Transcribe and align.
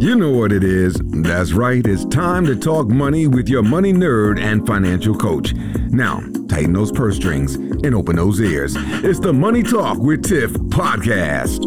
You 0.00 0.16
know 0.16 0.32
what 0.32 0.52
it 0.52 0.64
is. 0.64 0.94
That's 1.04 1.52
right. 1.52 1.86
It's 1.86 2.04
time 2.06 2.44
to 2.46 2.56
talk 2.56 2.88
money 2.88 3.26
with 3.26 3.48
your 3.48 3.62
money 3.62 3.92
nerd 3.92 4.40
and 4.40 4.66
financial 4.66 5.14
coach. 5.14 5.54
Now, 5.90 6.20
tighten 6.48 6.72
those 6.72 6.90
purse 6.90 7.16
strings 7.16 7.54
and 7.54 7.94
open 7.94 8.16
those 8.16 8.40
ears. 8.40 8.74
It's 8.76 9.20
the 9.20 9.32
Money 9.32 9.62
Talk 9.62 9.98
with 9.98 10.24
Tiff 10.24 10.50
podcast. 10.52 11.64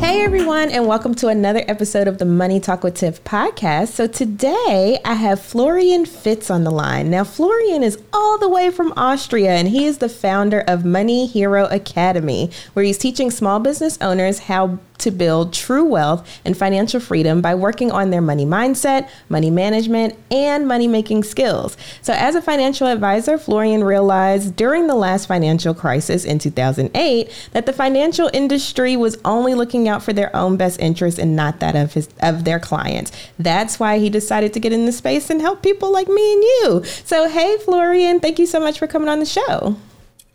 Hey 0.00 0.22
everyone, 0.22 0.70
and 0.70 0.86
welcome 0.86 1.14
to 1.16 1.28
another 1.28 1.64
episode 1.66 2.06
of 2.06 2.18
the 2.18 2.24
Money 2.24 2.60
Talk 2.60 2.84
with 2.84 2.94
Tiff 2.94 3.24
podcast. 3.24 3.88
So 3.88 4.06
today 4.06 4.98
I 5.04 5.14
have 5.14 5.40
Florian 5.40 6.06
Fritz 6.06 6.50
on 6.50 6.64
the 6.64 6.70
line. 6.70 7.10
Now, 7.10 7.24
Florian 7.24 7.82
is 7.82 7.98
all 8.12 8.38
the 8.38 8.48
way 8.48 8.70
from 8.70 8.92
Austria, 8.96 9.52
and 9.52 9.68
he 9.68 9.86
is 9.86 9.98
the 9.98 10.08
founder 10.08 10.60
of 10.68 10.84
Money 10.84 11.26
Hero 11.26 11.66
Academy, 11.66 12.50
where 12.74 12.84
he's 12.84 12.98
teaching 12.98 13.30
small 13.30 13.58
business 13.58 13.98
owners 14.00 14.38
how 14.40 14.78
to 14.98 15.10
build 15.10 15.52
true 15.52 15.84
wealth 15.84 16.28
and 16.44 16.56
financial 16.56 17.00
freedom 17.00 17.40
by 17.40 17.54
working 17.54 17.90
on 17.90 18.10
their 18.10 18.20
money 18.20 18.44
mindset, 18.44 19.08
money 19.28 19.50
management, 19.50 20.14
and 20.30 20.66
money 20.66 20.88
making 20.88 21.24
skills. 21.24 21.76
So, 22.02 22.12
as 22.12 22.34
a 22.34 22.42
financial 22.42 22.86
advisor, 22.86 23.38
Florian 23.38 23.84
realized 23.84 24.56
during 24.56 24.86
the 24.86 24.94
last 24.94 25.26
financial 25.26 25.74
crisis 25.74 26.24
in 26.24 26.38
2008 26.38 27.48
that 27.52 27.66
the 27.66 27.72
financial 27.72 28.30
industry 28.32 28.96
was 28.96 29.18
only 29.24 29.54
looking 29.54 29.88
out 29.88 30.02
for 30.02 30.12
their 30.12 30.34
own 30.34 30.56
best 30.56 30.80
interests 30.80 31.18
and 31.18 31.36
not 31.36 31.60
that 31.60 31.76
of 31.76 31.94
his 31.94 32.08
of 32.20 32.44
their 32.44 32.60
clients. 32.60 33.12
That's 33.38 33.78
why 33.78 33.98
he 33.98 34.10
decided 34.10 34.52
to 34.54 34.60
get 34.60 34.72
in 34.72 34.86
the 34.86 34.92
space 34.92 35.30
and 35.30 35.40
help 35.40 35.62
people 35.62 35.92
like 35.92 36.08
me 36.08 36.32
and 36.32 36.42
you. 36.42 36.84
So, 37.04 37.28
hey 37.28 37.56
Florian, 37.58 38.20
thank 38.20 38.38
you 38.38 38.46
so 38.46 38.60
much 38.60 38.78
for 38.78 38.86
coming 38.86 39.08
on 39.08 39.20
the 39.20 39.26
show. 39.26 39.76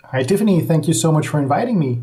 Hi 0.05 0.23
Tiffany, 0.23 0.61
thank 0.61 0.87
you 0.87 0.93
so 0.93 1.11
much 1.11 1.27
for 1.27 1.39
inviting 1.39 1.79
me. 1.79 2.01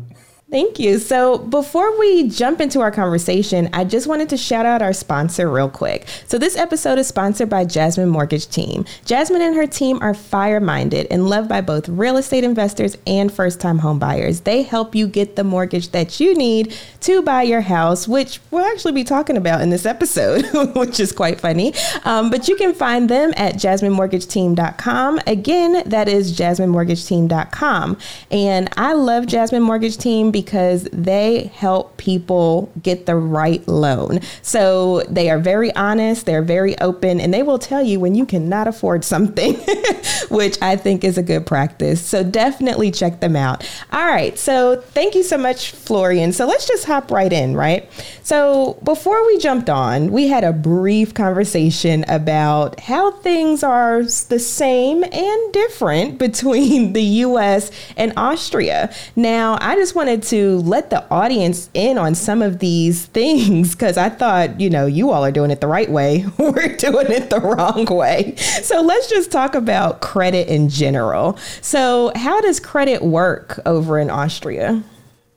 Thank 0.51 0.79
you. 0.79 0.99
So, 0.99 1.37
before 1.37 1.97
we 1.97 2.27
jump 2.27 2.59
into 2.59 2.81
our 2.81 2.91
conversation, 2.91 3.69
I 3.71 3.85
just 3.85 4.05
wanted 4.05 4.27
to 4.29 4.37
shout 4.37 4.65
out 4.65 4.81
our 4.81 4.91
sponsor 4.91 5.49
real 5.49 5.69
quick. 5.69 6.05
So, 6.27 6.37
this 6.37 6.57
episode 6.57 6.99
is 6.99 7.07
sponsored 7.07 7.49
by 7.49 7.63
Jasmine 7.63 8.09
Mortgage 8.09 8.49
Team. 8.49 8.83
Jasmine 9.05 9.41
and 9.41 9.55
her 9.55 9.65
team 9.65 9.99
are 10.01 10.13
fire 10.13 10.59
minded 10.59 11.07
and 11.09 11.29
loved 11.29 11.47
by 11.47 11.61
both 11.61 11.87
real 11.87 12.17
estate 12.17 12.43
investors 12.43 12.97
and 13.07 13.31
first 13.31 13.61
time 13.61 13.79
home 13.79 13.97
buyers. 13.97 14.41
They 14.41 14.63
help 14.63 14.93
you 14.93 15.07
get 15.07 15.37
the 15.37 15.45
mortgage 15.45 15.91
that 15.91 16.19
you 16.19 16.35
need 16.35 16.75
to 16.99 17.21
buy 17.21 17.43
your 17.43 17.61
house, 17.61 18.05
which 18.05 18.41
we'll 18.51 18.65
actually 18.65 18.91
be 18.91 19.05
talking 19.05 19.37
about 19.37 19.61
in 19.61 19.69
this 19.69 19.85
episode, 19.85 20.43
which 20.75 20.99
is 20.99 21.13
quite 21.13 21.39
funny. 21.39 21.73
Um, 22.03 22.29
but 22.29 22.49
you 22.49 22.57
can 22.57 22.73
find 22.73 23.07
them 23.07 23.33
at 23.37 23.55
jasminemortgageteam.com. 23.55 25.21
Again, 25.27 25.83
that 25.89 26.09
is 26.09 26.37
jasminemortgageteam.com. 26.37 27.97
And 28.31 28.67
I 28.75 28.91
love 28.91 29.27
Jasmine 29.27 29.63
Mortgage 29.63 29.95
Team 29.95 30.29
because 30.41 30.87
they 30.91 31.43
help 31.53 31.97
people 31.97 32.71
get 32.81 33.05
the 33.05 33.15
right 33.15 33.65
loan. 33.67 34.19
So 34.41 35.01
they 35.03 35.29
are 35.29 35.37
very 35.37 35.73
honest, 35.75 36.25
they're 36.25 36.41
very 36.41 36.77
open, 36.79 37.19
and 37.19 37.31
they 37.31 37.43
will 37.43 37.59
tell 37.59 37.83
you 37.83 37.99
when 37.99 38.15
you 38.15 38.25
cannot 38.25 38.67
afford 38.67 39.05
something, 39.05 39.53
which 40.29 40.59
I 40.61 40.75
think 40.75 41.03
is 41.03 41.17
a 41.17 41.23
good 41.23 41.45
practice. 41.45 42.03
So 42.03 42.23
definitely 42.23 42.89
check 42.89 43.19
them 43.19 43.35
out. 43.35 43.67
All 43.91 44.05
right. 44.05 44.37
So 44.37 44.81
thank 44.81 45.13
you 45.13 45.21
so 45.21 45.37
much, 45.37 45.71
Florian. 45.71 46.33
So 46.33 46.47
let's 46.47 46.67
just 46.67 46.85
hop 46.85 47.11
right 47.11 47.31
in, 47.31 47.55
right? 47.55 47.87
So 48.23 48.79
before 48.83 49.25
we 49.27 49.37
jumped 49.37 49.69
on, 49.69 50.11
we 50.11 50.27
had 50.27 50.43
a 50.43 50.53
brief 50.53 51.13
conversation 51.13 52.03
about 52.07 52.79
how 52.79 53.11
things 53.11 53.63
are 53.63 54.03
the 54.03 54.39
same 54.39 55.03
and 55.03 55.53
different 55.53 56.17
between 56.17 56.93
the 56.93 57.03
US 57.25 57.69
and 57.95 58.13
Austria. 58.17 58.93
Now, 59.15 59.57
I 59.61 59.75
just 59.75 59.95
wanted 59.95 60.23
to 60.31 60.59
let 60.59 60.89
the 60.89 61.05
audience 61.11 61.69
in 61.73 61.97
on 61.97 62.15
some 62.15 62.41
of 62.41 62.59
these 62.59 63.05
things 63.17 63.75
because 63.75 63.97
I 63.97 64.09
thought, 64.09 64.59
you 64.59 64.69
know, 64.69 64.85
you 64.85 65.11
all 65.11 65.23
are 65.25 65.31
doing 65.31 65.51
it 65.51 65.59
the 65.59 65.67
right 65.67 65.91
way. 65.91 66.25
We're 66.37 66.75
doing 66.77 67.11
it 67.11 67.29
the 67.29 67.41
wrong 67.41 67.85
way. 67.85 68.35
So 68.37 68.81
let's 68.81 69.09
just 69.09 69.29
talk 69.29 69.55
about 69.55 69.99
credit 69.99 70.47
in 70.47 70.69
general. 70.69 71.37
So, 71.61 72.11
how 72.15 72.39
does 72.41 72.59
credit 72.59 73.01
work 73.01 73.59
over 73.65 73.99
in 73.99 74.09
Austria? 74.09 74.83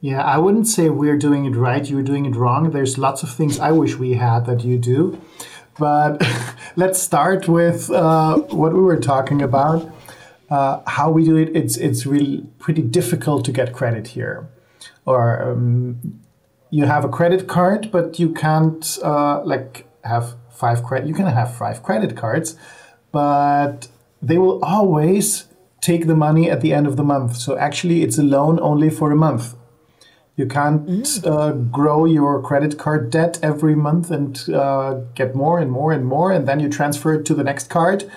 Yeah, 0.01 0.23
I 0.23 0.39
wouldn't 0.39 0.69
say 0.69 0.91
we're 0.91 1.17
doing 1.17 1.47
it 1.47 1.57
right, 1.57 1.85
you're 1.89 2.03
doing 2.03 2.27
it 2.27 2.37
wrong. 2.37 2.71
There's 2.71 2.99
lots 2.99 3.23
of 3.23 3.31
things 3.31 3.59
I 3.59 3.73
wish 3.73 3.97
we 3.97 4.13
had 4.13 4.47
that 4.47 4.63
you 4.63 4.79
do. 4.79 5.21
But 5.79 6.23
let's 6.77 7.01
start 7.01 7.49
with 7.49 7.91
uh, 7.91 8.37
what 8.37 8.75
we 8.75 8.81
were 8.81 9.01
talking 9.01 9.43
about. 9.43 9.91
Uh, 10.51 10.83
how 10.87 11.11
we 11.11 11.25
do 11.25 11.37
it, 11.37 11.57
it's 11.57 11.77
it's 11.79 12.07
really 12.07 12.47
pretty 12.59 12.83
difficult 12.83 13.45
to 13.47 13.51
get 13.51 13.73
credit 13.73 14.09
here 14.09 14.47
or 15.07 15.51
um, 15.51 16.21
you 16.71 16.87
have 16.87 17.05
a 17.05 17.09
credit 17.09 17.47
card, 17.47 17.91
but 17.91 18.19
you 18.19 18.33
can't 18.33 18.99
uh, 19.03 19.43
like 19.45 19.87
have 20.05 20.35
five 20.51 20.83
credit. 20.83 21.09
You 21.09 21.15
can 21.15 21.27
have 21.27 21.57
five 21.57 21.83
credit 21.83 22.17
cards, 22.17 22.57
but 23.13 23.89
they 24.21 24.39
will 24.39 24.65
always 24.65 25.47
take 25.81 26.07
the 26.07 26.17
money 26.17 26.51
at 26.51 26.61
the 26.63 26.73
end 26.73 26.87
of 26.87 26.97
the 26.97 27.05
month. 27.05 27.37
So 27.37 27.57
actually, 27.59 28.03
it's 28.03 28.19
a 28.19 28.23
loan 28.23 28.59
only 28.61 28.91
for 28.91 29.13
a 29.13 29.17
month. 29.17 29.55
You 30.37 30.47
can't 30.47 30.85
mm. 30.87 31.27
uh, 31.27 31.53
grow 31.53 32.07
your 32.07 32.43
credit 32.43 32.77
card 32.77 33.11
debt 33.11 33.39
every 33.43 33.77
month 33.77 34.11
and 34.11 34.49
uh, 34.51 34.95
get 35.15 35.35
more 35.35 35.61
and 35.61 35.71
more 35.71 35.93
and 35.93 36.05
more, 36.05 36.33
and 36.33 36.49
then 36.49 36.59
you 36.59 36.69
transfer 36.69 37.15
it 37.15 37.25
to 37.27 37.35
the 37.35 37.45
next 37.45 37.71
card 37.71 38.11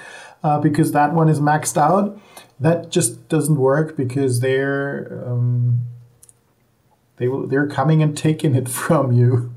uh, 0.44 0.60
because 0.60 0.94
that 0.94 1.14
one 1.14 1.30
is 1.30 1.40
maxed 1.40 1.78
out. 1.78 2.20
That 2.60 2.90
just 2.90 3.30
doesn't 3.30 3.58
work 3.58 3.96
because 3.96 4.40
they're 4.40 5.24
um, 5.28 5.82
they 7.18 7.28
will, 7.28 7.48
they're 7.48 7.68
coming 7.68 8.02
and 8.02 8.18
taking 8.18 8.56
it 8.56 8.70
from 8.84 9.12
you. 9.12 9.54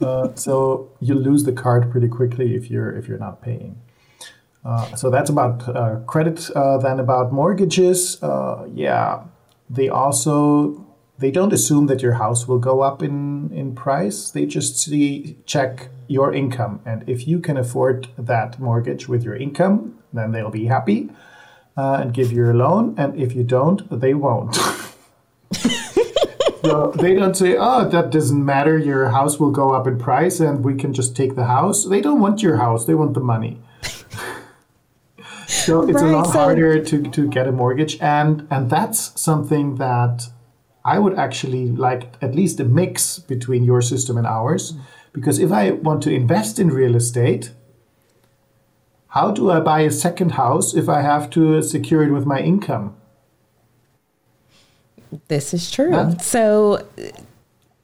Uh, 0.00 0.34
so 0.34 0.90
you 1.00 1.14
lose 1.14 1.44
the 1.44 1.52
card 1.52 1.90
pretty 1.90 2.08
quickly 2.08 2.54
if 2.54 2.70
you're 2.70 2.94
if 2.96 3.08
you're 3.08 3.18
not 3.18 3.40
paying. 3.40 3.80
Uh, 4.64 4.94
so 4.96 5.10
that's 5.10 5.30
about 5.30 5.66
uh, 5.68 5.96
credit. 6.06 6.50
Uh, 6.50 6.76
then 6.78 6.98
about 6.98 7.32
mortgages, 7.32 8.20
uh, 8.22 8.66
yeah, 8.74 9.22
they 9.70 9.88
also 9.88 10.84
they 11.18 11.30
don't 11.30 11.52
assume 11.52 11.86
that 11.86 12.02
your 12.02 12.14
house 12.14 12.46
will 12.46 12.58
go 12.58 12.82
up 12.82 13.02
in 13.02 13.50
in 13.52 13.74
price. 13.74 14.30
They 14.30 14.44
just 14.44 14.78
see 14.78 15.36
check 15.46 15.88
your 16.08 16.34
income, 16.34 16.80
and 16.84 17.08
if 17.08 17.26
you 17.26 17.40
can 17.40 17.56
afford 17.56 18.08
that 18.18 18.58
mortgage 18.58 19.08
with 19.08 19.22
your 19.24 19.36
income, 19.36 19.98
then 20.12 20.32
they'll 20.32 20.50
be 20.50 20.66
happy 20.66 21.10
uh, 21.76 21.98
and 22.00 22.12
give 22.12 22.32
you 22.32 22.50
a 22.50 22.52
loan. 22.52 22.94
And 22.98 23.18
if 23.18 23.34
you 23.34 23.44
don't, 23.44 23.88
they 24.00 24.14
won't. 24.14 24.58
so 26.66 26.92
they 26.96 27.14
don't 27.14 27.36
say, 27.36 27.56
"Oh, 27.58 27.88
that 27.88 28.10
doesn't 28.10 28.44
matter. 28.44 28.76
Your 28.78 29.10
house 29.10 29.38
will 29.38 29.50
go 29.50 29.70
up 29.70 29.86
in 29.86 29.98
price, 29.98 30.40
and 30.40 30.64
we 30.64 30.74
can 30.74 30.92
just 30.92 31.16
take 31.16 31.34
the 31.34 31.44
house." 31.44 31.84
They 31.84 32.00
don't 32.00 32.20
want 32.20 32.42
your 32.42 32.56
house; 32.56 32.84
they 32.84 32.94
want 32.94 33.14
the 33.14 33.20
money. 33.20 33.60
so 35.46 35.88
it's 35.88 36.02
right, 36.02 36.12
a 36.12 36.16
lot 36.16 36.26
so 36.26 36.38
harder 36.38 36.82
to, 36.84 37.02
to 37.02 37.28
get 37.28 37.48
a 37.48 37.52
mortgage, 37.52 37.98
and 38.00 38.46
and 38.50 38.70
that's 38.70 39.20
something 39.20 39.76
that 39.76 40.28
I 40.84 40.98
would 40.98 41.18
actually 41.18 41.68
like 41.68 42.14
at 42.20 42.34
least 42.34 42.60
a 42.60 42.64
mix 42.64 43.18
between 43.18 43.64
your 43.64 43.82
system 43.82 44.16
and 44.16 44.26
ours, 44.26 44.74
because 45.12 45.38
if 45.38 45.50
I 45.52 45.70
want 45.70 46.02
to 46.04 46.10
invest 46.10 46.58
in 46.58 46.68
real 46.68 46.94
estate. 46.96 47.52
How 49.10 49.30
do 49.30 49.50
I 49.50 49.60
buy 49.60 49.80
a 49.80 49.90
second 49.90 50.32
house 50.32 50.74
if 50.74 50.90
I 50.90 51.00
have 51.00 51.30
to 51.30 51.62
secure 51.62 52.02
it 52.02 52.12
with 52.12 52.26
my 52.26 52.38
income? 52.38 52.94
This 55.28 55.54
is 55.54 55.70
true. 55.70 56.14
So 56.20 56.86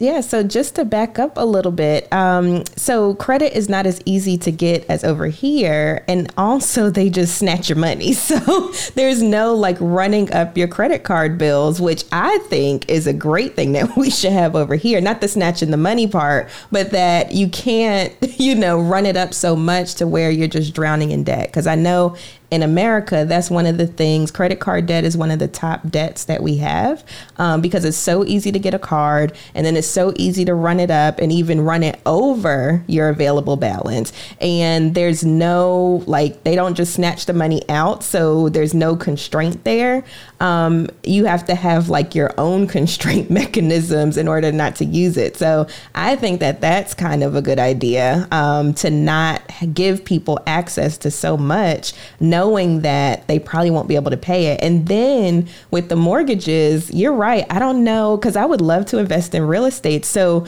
yeah, 0.03 0.21
so 0.21 0.43
just 0.43 0.75
to 0.75 0.85
back 0.85 1.21
up 1.21 1.35
a 1.37 1.47
little 1.47 1.71
bit, 1.71 2.13
um, 2.13 2.65
so 2.75 3.15
credit 3.15 3.57
is 3.57 3.69
not 3.69 3.87
as 3.87 4.01
easy 4.05 4.37
to 4.39 4.51
get 4.51 4.85
as 4.89 5.05
over 5.05 5.29
here, 5.29 6.05
and 6.09 6.29
also 6.37 6.91
they 6.91 7.09
just 7.09 7.39
snatch 7.39 7.69
your 7.69 7.79
money. 7.79 8.13
So 8.33 8.73
there's 8.95 9.23
no 9.23 9.55
like 9.55 9.77
running 9.79 10.33
up 10.33 10.57
your 10.57 10.67
credit 10.67 11.05
card 11.05 11.39
bills, 11.39 11.81
which 11.81 12.05
I 12.11 12.39
think 12.49 12.89
is 12.89 13.07
a 13.07 13.13
great 13.13 13.55
thing 13.55 13.73
that 13.73 13.95
we 13.97 14.11
should 14.11 14.33
have 14.33 14.57
over 14.57 14.75
here. 14.75 15.01
Not 15.01 15.21
the 15.21 15.29
snatching 15.29 15.71
the 15.71 15.77
money 15.77 16.07
part, 16.07 16.49
but 16.71 16.91
that 16.93 17.33
you 17.33 17.49
can't, 17.49 18.13
you 18.41 18.55
know, 18.55 18.81
run 18.81 19.07
it 19.07 19.17
up 19.17 19.35
so 19.35 19.55
much 19.55 19.97
to 19.97 20.07
where 20.07 20.31
you're 20.31 20.49
just 20.49 20.75
drowning 20.75 21.11
in 21.11 21.25
debt. 21.25 21.49
Because 21.49 21.67
I 21.67 21.75
know 21.75 22.17
in 22.53 22.63
America, 22.63 23.25
that's 23.27 23.51
one 23.51 23.65
of 23.65 23.79
the 23.79 23.87
things. 23.87 24.31
Credit 24.31 24.61
card 24.61 24.85
debt 24.85 25.05
is 25.05 25.17
one 25.17 25.31
of 25.31 25.39
the 25.39 25.49
top 25.49 25.89
debts 25.89 26.27
that 26.27 26.43
we 26.43 26.59
have 26.59 27.03
um, 27.39 27.63
because 27.63 27.83
it's 27.87 27.97
so 27.97 28.27
easy 28.27 28.53
to 28.53 28.59
get 28.59 28.75
a 28.75 28.79
card 28.79 29.33
and 29.55 29.65
then 29.65 29.75
it's 29.75 29.87
so 29.87 30.13
easy 30.17 30.45
to 30.45 30.55
run 30.55 30.79
it 30.79 30.91
up 30.91 31.19
and 31.19 31.33
even 31.33 31.63
run 31.63 31.83
it 31.83 31.99
over 32.05 32.85
your 32.87 33.09
available 33.09 33.57
balance. 33.57 34.13
And 34.39 34.95
there's 34.95 35.25
no, 35.25 36.03
like, 36.07 36.45
they 36.45 36.55
don't 36.55 36.75
just 36.75 36.93
snatch 36.93 37.25
the 37.25 37.33
money 37.33 37.67
out. 37.71 38.05
So 38.05 38.51
there's 38.51 38.75
no 38.75 38.97
constraint 38.97 39.65
there. 39.65 40.05
Um, 40.39 40.91
you 41.05 41.25
have 41.25 41.47
to 41.47 41.55
have 41.55 41.89
like 41.89 42.15
your 42.15 42.35
own 42.37 42.67
constraint 42.77 43.31
mechanisms 43.31 44.19
in 44.19 44.29
order 44.29 44.53
not 44.53 44.77
to 44.77 44.85
use 44.85 45.17
it. 45.17 45.39
So 45.39 45.69
I 45.95 46.17
think 46.17 46.41
that 46.41 46.61
that's 46.61 46.93
kind 46.93 47.23
of 47.23 47.35
a 47.35 47.41
good 47.41 47.59
idea 47.59 48.29
um, 48.31 48.75
to 48.75 48.91
not 48.91 49.41
give 49.73 50.05
people 50.05 50.39
access 50.47 50.99
to 50.99 51.11
so 51.11 51.39
much. 51.39 51.95
No 52.21 52.42
knowing 52.43 52.81
that 52.81 53.27
they 53.29 53.39
probably 53.39 53.71
won't 53.71 53.87
be 53.87 53.95
able 53.95 54.11
to 54.11 54.17
pay 54.17 54.47
it. 54.47 54.61
And 54.63 54.89
then 54.89 55.49
with 55.71 55.89
the 55.89 55.97
mortgages, 55.97 56.91
you're 56.93 57.13
right. 57.13 57.47
I 57.51 57.59
don't 57.61 57.85
know 57.85 58.17
because 58.17 58.35
I 58.35 58.45
would 58.45 58.61
love 58.61 58.85
to 58.87 58.99
invest 58.99 59.35
in 59.35 59.47
real 59.47 59.65
estate. 59.65 60.05
So 60.05 60.45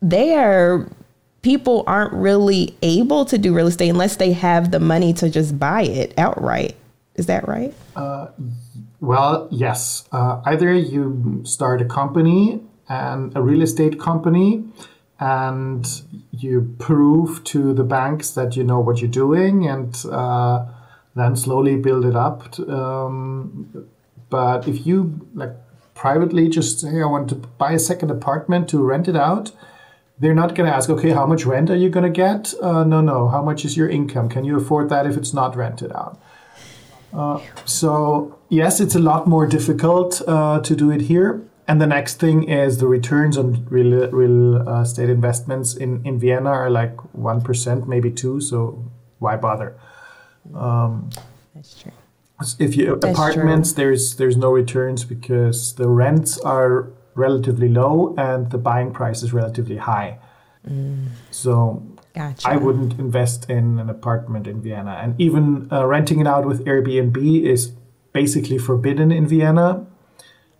there, 0.00 0.88
people 1.42 1.84
aren't 1.86 2.12
really 2.12 2.76
able 2.82 3.24
to 3.26 3.38
do 3.38 3.54
real 3.54 3.68
estate 3.68 3.90
unless 3.90 4.16
they 4.16 4.32
have 4.32 4.72
the 4.72 4.80
money 4.80 5.12
to 5.14 5.30
just 5.30 5.56
buy 5.56 5.82
it 5.82 6.12
outright. 6.18 6.74
Is 7.14 7.26
that 7.26 7.46
right? 7.46 7.72
Uh, 7.94 8.26
well, 9.00 9.48
yes. 9.52 10.08
Uh, 10.10 10.42
either 10.46 10.74
you 10.74 11.42
start 11.44 11.80
a 11.80 11.84
company 11.84 12.60
and 12.88 13.36
a 13.36 13.40
real 13.40 13.62
estate 13.62 14.00
company 14.00 14.64
and 15.20 15.86
you 16.32 16.74
prove 16.78 17.42
to 17.44 17.72
the 17.72 17.84
banks 17.84 18.30
that 18.32 18.56
you 18.56 18.64
know 18.64 18.80
what 18.80 19.00
you're 19.00 19.16
doing 19.24 19.66
and 19.66 20.04
uh, 20.10 20.66
then 21.16 21.34
slowly 21.34 21.76
build 21.76 22.04
it 22.04 22.14
up. 22.14 22.58
Um, 22.68 23.88
but 24.28 24.68
if 24.68 24.86
you 24.86 25.26
like 25.34 25.54
privately 25.94 26.48
just 26.48 26.80
say, 26.80 27.00
I 27.00 27.06
want 27.06 27.28
to 27.30 27.34
buy 27.34 27.72
a 27.72 27.78
second 27.78 28.10
apartment 28.10 28.68
to 28.68 28.78
rent 28.78 29.08
it 29.08 29.16
out, 29.16 29.50
they're 30.18 30.34
not 30.34 30.54
going 30.54 30.68
to 30.68 30.74
ask, 30.74 30.88
okay, 30.90 31.10
how 31.10 31.26
much 31.26 31.44
rent 31.44 31.70
are 31.70 31.76
you 31.76 31.88
going 31.88 32.04
to 32.04 32.10
get? 32.10 32.54
Uh, 32.62 32.84
no, 32.84 33.00
no. 33.00 33.28
How 33.28 33.42
much 33.42 33.64
is 33.64 33.76
your 33.76 33.88
income? 33.88 34.28
Can 34.28 34.44
you 34.44 34.56
afford 34.56 34.88
that 34.90 35.06
if 35.06 35.16
it's 35.16 35.34
not 35.34 35.56
rented 35.56 35.92
out? 35.92 36.20
Uh, 37.12 37.40
so, 37.64 38.38
yes, 38.48 38.80
it's 38.80 38.94
a 38.94 38.98
lot 38.98 39.26
more 39.26 39.46
difficult 39.46 40.22
uh, 40.26 40.60
to 40.60 40.76
do 40.76 40.90
it 40.90 41.02
here. 41.02 41.42
And 41.68 41.80
the 41.80 41.86
next 41.86 42.20
thing 42.20 42.48
is 42.48 42.78
the 42.78 42.86
returns 42.86 43.36
on 43.36 43.66
real, 43.68 44.08
real 44.10 44.68
uh, 44.68 44.82
estate 44.82 45.10
investments 45.10 45.74
in, 45.74 46.04
in 46.06 46.18
Vienna 46.18 46.50
are 46.50 46.70
like 46.70 46.96
1%, 46.96 47.86
maybe 47.86 48.10
2 48.10 48.40
So, 48.40 48.84
why 49.18 49.36
bother? 49.36 49.76
Um, 50.54 51.10
That's 51.54 51.80
true. 51.80 51.92
If 52.58 52.76
you 52.76 52.96
That's 52.96 53.18
apartments, 53.18 53.72
true. 53.72 53.84
there's 53.84 54.16
there's 54.16 54.36
no 54.36 54.50
returns 54.50 55.04
because 55.04 55.74
the 55.74 55.88
rents 55.88 56.38
are 56.38 56.90
relatively 57.14 57.68
low 57.68 58.14
and 58.18 58.50
the 58.50 58.58
buying 58.58 58.92
price 58.92 59.22
is 59.22 59.32
relatively 59.32 59.78
high. 59.78 60.18
Mm. 60.68 61.08
So 61.30 61.82
gotcha. 62.14 62.48
I 62.48 62.56
wouldn't 62.56 62.98
invest 62.98 63.48
in 63.48 63.78
an 63.78 63.88
apartment 63.88 64.46
in 64.46 64.60
Vienna, 64.60 65.00
and 65.02 65.18
even 65.18 65.68
uh, 65.72 65.86
renting 65.86 66.20
it 66.20 66.26
out 66.26 66.46
with 66.46 66.64
Airbnb 66.66 67.42
is 67.42 67.72
basically 68.12 68.58
forbidden 68.58 69.10
in 69.10 69.26
Vienna 69.26 69.86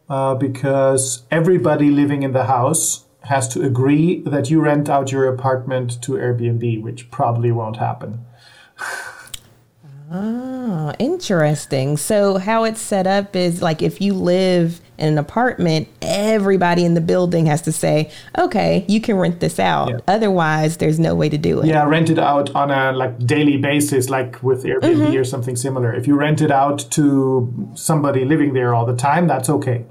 uh, 0.09 0.35
because 0.35 1.25
everybody 1.31 1.91
living 1.91 2.23
in 2.23 2.33
the 2.33 2.45
house 2.45 3.05
has 3.23 3.49
to 3.49 3.63
agree 3.63 4.21
that 4.23 4.51
you 4.51 4.61
rent 4.61 4.89
out 4.89 5.11
your 5.11 5.27
apartment 5.27 6.01
to 6.03 6.13
Airbnb, 6.13 6.83
which 6.83 7.11
probably 7.11 7.51
won't 7.51 7.77
happen. 7.77 8.25
Ah, 10.11 10.95
interesting. 10.99 11.97
So 11.97 12.39
how 12.39 12.65
it's 12.65 12.81
set 12.81 13.07
up 13.07 13.35
is 13.35 13.61
like 13.61 13.83
if 13.83 14.01
you 14.01 14.15
live 14.15 14.81
in 14.99 15.09
an 15.09 15.19
apartment, 15.19 15.89
everybody 16.01 16.85
in 16.85 16.95
the 16.95 17.01
building 17.01 17.47
has 17.47 17.63
to 17.63 17.73
say, 17.73 18.11
"Okay, 18.39 18.85
you 18.89 19.01
can 19.01 19.17
rent 19.17 19.41
this 19.41 19.59
out." 19.59 19.89
Yeah. 19.91 19.99
Otherwise, 20.07 20.77
there's 20.77 21.01
no 21.01 21.15
way 21.15 21.29
to 21.29 21.39
do 21.39 21.61
it. 21.61 21.67
Yeah, 21.67 21.85
rent 21.85 22.09
it 22.09 22.19
out 22.19 22.55
on 22.55 22.71
a 22.71 22.93
like 22.93 23.19
daily 23.27 23.57
basis, 23.57 24.09
like 24.09 24.43
with 24.43 24.65
Airbnb 24.65 24.95
mm-hmm. 24.95 25.17
or 25.17 25.25
something 25.25 25.57
similar. 25.57 25.93
If 25.93 26.07
you 26.07 26.15
rent 26.15 26.41
it 26.41 26.53
out 26.53 26.87
to 26.93 27.73
somebody 27.75 28.25
living 28.25 28.53
there 28.55 28.75
all 28.75 28.87
the 28.87 28.97
time, 28.97 29.27
that's 29.27 29.51
okay. 29.51 29.85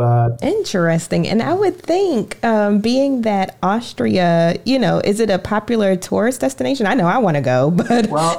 But 0.00 0.38
interesting. 0.42 1.28
And 1.28 1.42
I 1.42 1.52
would 1.52 1.78
think, 1.78 2.42
um, 2.42 2.78
being 2.78 3.20
that 3.20 3.58
Austria, 3.62 4.58
you 4.64 4.78
know, 4.78 5.02
is 5.04 5.20
it 5.20 5.28
a 5.28 5.38
popular 5.38 5.94
tourist 5.94 6.40
destination? 6.40 6.86
I 6.86 6.94
know 6.94 7.06
I 7.06 7.18
want 7.18 7.34
to 7.34 7.42
go, 7.42 7.70
but 7.82 8.08
well, 8.08 8.38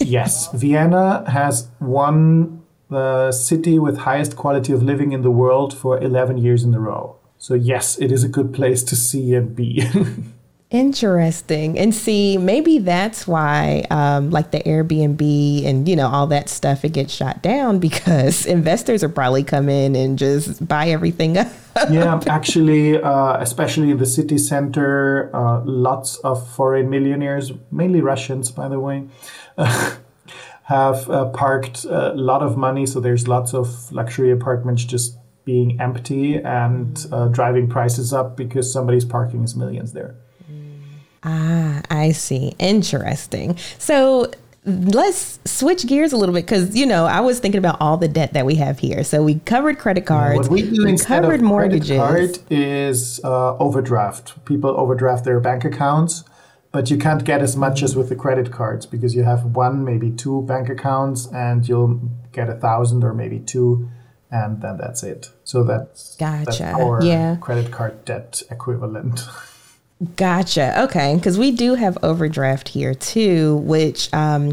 yes, 0.00 0.50
Vienna 0.52 1.22
has 1.30 1.68
won 1.78 2.60
the 2.90 3.30
city 3.30 3.78
with 3.78 3.98
highest 3.98 4.34
quality 4.34 4.72
of 4.72 4.82
living 4.82 5.12
in 5.12 5.22
the 5.22 5.30
world 5.30 5.72
for 5.78 5.96
11 6.02 6.38
years 6.38 6.64
in 6.64 6.74
a 6.74 6.80
row. 6.80 7.14
So 7.38 7.54
yes, 7.54 7.96
it 8.00 8.10
is 8.10 8.24
a 8.24 8.28
good 8.28 8.52
place 8.52 8.82
to 8.82 8.96
see 8.96 9.32
and 9.36 9.54
be. 9.54 9.88
Interesting. 10.70 11.78
And 11.78 11.94
see, 11.94 12.38
maybe 12.38 12.78
that's 12.78 13.28
why, 13.28 13.86
um, 13.88 14.30
like 14.30 14.50
the 14.50 14.58
Airbnb 14.58 15.64
and, 15.64 15.88
you 15.88 15.94
know, 15.94 16.08
all 16.08 16.26
that 16.26 16.48
stuff, 16.48 16.84
it 16.84 16.92
gets 16.92 17.14
shot 17.14 17.40
down 17.40 17.78
because 17.88 18.46
investors 18.46 19.04
are 19.04 19.08
probably 19.08 19.44
come 19.44 19.68
in 19.68 19.94
and 19.94 20.18
just 20.18 20.66
buy 20.66 20.88
everything 20.88 21.38
up. 21.38 21.48
yeah, 21.88 22.20
actually, 22.26 23.00
uh, 23.00 23.36
especially 23.38 23.92
the 23.92 24.06
city 24.06 24.38
center, 24.38 25.30
uh, 25.34 25.62
lots 25.64 26.16
of 26.18 26.48
foreign 26.54 26.90
millionaires, 26.90 27.52
mainly 27.70 28.00
Russians, 28.00 28.50
by 28.50 28.68
the 28.68 28.80
way, 28.80 29.06
have 30.64 31.08
uh, 31.08 31.26
parked 31.26 31.84
a 31.84 32.12
lot 32.14 32.42
of 32.42 32.56
money. 32.56 32.86
So 32.86 32.98
there's 32.98 33.28
lots 33.28 33.54
of 33.54 33.92
luxury 33.92 34.32
apartments 34.32 34.84
just 34.84 35.16
being 35.44 35.80
empty 35.80 36.38
and 36.38 37.06
uh, 37.12 37.28
driving 37.28 37.68
prices 37.68 38.12
up 38.12 38.36
because 38.36 38.72
somebody's 38.72 39.04
parking 39.04 39.42
his 39.42 39.54
millions 39.54 39.92
there. 39.92 40.16
Ah, 41.26 41.82
I 41.90 42.12
see. 42.12 42.54
Interesting. 42.58 43.58
So 43.78 44.30
let's 44.64 45.38
switch 45.44 45.86
gears 45.86 46.12
a 46.12 46.16
little 46.16 46.34
bit 46.34 46.44
because 46.44 46.76
you 46.76 46.84
know 46.84 47.06
I 47.06 47.20
was 47.20 47.38
thinking 47.38 47.58
about 47.58 47.80
all 47.80 47.96
the 47.96 48.08
debt 48.08 48.32
that 48.34 48.46
we 48.46 48.54
have 48.56 48.78
here. 48.78 49.02
So 49.02 49.22
we 49.24 49.40
covered 49.40 49.78
credit 49.78 50.06
cards. 50.06 50.48
What 50.48 50.50
we 50.50 50.62
do 50.62 50.84
we 50.84 50.90
instead 50.90 51.22
covered 51.22 51.40
of 51.40 51.46
mortgages. 51.46 51.98
Credit 51.98 52.38
card 52.38 52.52
is 52.52 53.20
uh, 53.24 53.56
overdraft. 53.58 54.44
People 54.44 54.70
overdraft 54.70 55.24
their 55.24 55.40
bank 55.40 55.64
accounts, 55.64 56.22
but 56.70 56.90
you 56.90 56.96
can't 56.96 57.24
get 57.24 57.42
as 57.42 57.56
much 57.56 57.82
as 57.82 57.96
with 57.96 58.08
the 58.08 58.16
credit 58.16 58.52
cards 58.52 58.86
because 58.86 59.16
you 59.16 59.24
have 59.24 59.56
one, 59.56 59.84
maybe 59.84 60.12
two 60.12 60.42
bank 60.42 60.68
accounts, 60.68 61.26
and 61.32 61.68
you'll 61.68 62.00
get 62.30 62.48
a 62.48 62.54
thousand 62.54 63.02
or 63.02 63.14
maybe 63.14 63.40
two, 63.40 63.88
and 64.30 64.62
then 64.62 64.76
that's 64.76 65.02
it. 65.02 65.30
So 65.42 65.64
that's 65.64 66.14
gotcha. 66.16 66.44
That's 66.44 66.60
our 66.60 67.02
yeah. 67.02 67.36
credit 67.40 67.72
card 67.72 68.04
debt 68.04 68.42
equivalent. 68.48 69.22
Gotcha. 70.16 70.82
Okay. 70.84 71.14
Because 71.16 71.38
we 71.38 71.50
do 71.50 71.74
have 71.74 71.96
overdraft 72.02 72.68
here 72.68 72.94
too, 72.94 73.56
which 73.58 74.12
um, 74.12 74.52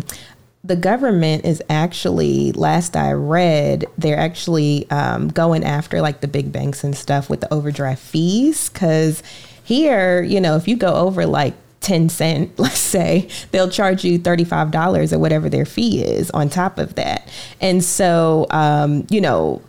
the 0.64 0.78
government 0.78 1.44
is 1.44 1.62
actually, 1.70 2.54
last 2.54 2.96
I 2.96 3.12
read, 3.12 3.86
they're 3.98 4.18
actually 4.18 4.90
um, 4.90 5.28
going 5.28 5.66
after 5.66 6.02
like 6.02 6.22
the 6.22 6.30
big 6.30 6.52
banks 6.52 6.84
and 6.84 6.96
stuff 6.96 7.30
with 7.30 7.42
the 7.42 7.54
overdraft 7.54 8.02
fees. 8.02 8.70
Because 8.70 9.22
here, 9.64 10.22
you 10.22 10.40
know, 10.40 10.56
if 10.56 10.68
you 10.68 10.78
go 10.78 10.94
over 10.96 11.26
like 11.26 11.56
10 11.82 12.08
cent, 12.08 12.58
let's 12.60 12.80
say, 12.80 13.28
they'll 13.52 13.70
charge 13.70 14.06
you 14.06 14.18
$35 14.18 15.12
or 15.12 15.20
whatever 15.20 15.50
their 15.50 15.66
fee 15.66 16.02
is 16.02 16.32
on 16.32 16.50
top 16.50 16.78
of 16.78 16.96
that. 16.96 17.28
And 17.60 17.84
so, 17.84 18.48
um, 18.50 19.06
you 19.10 19.20
know, 19.20 19.62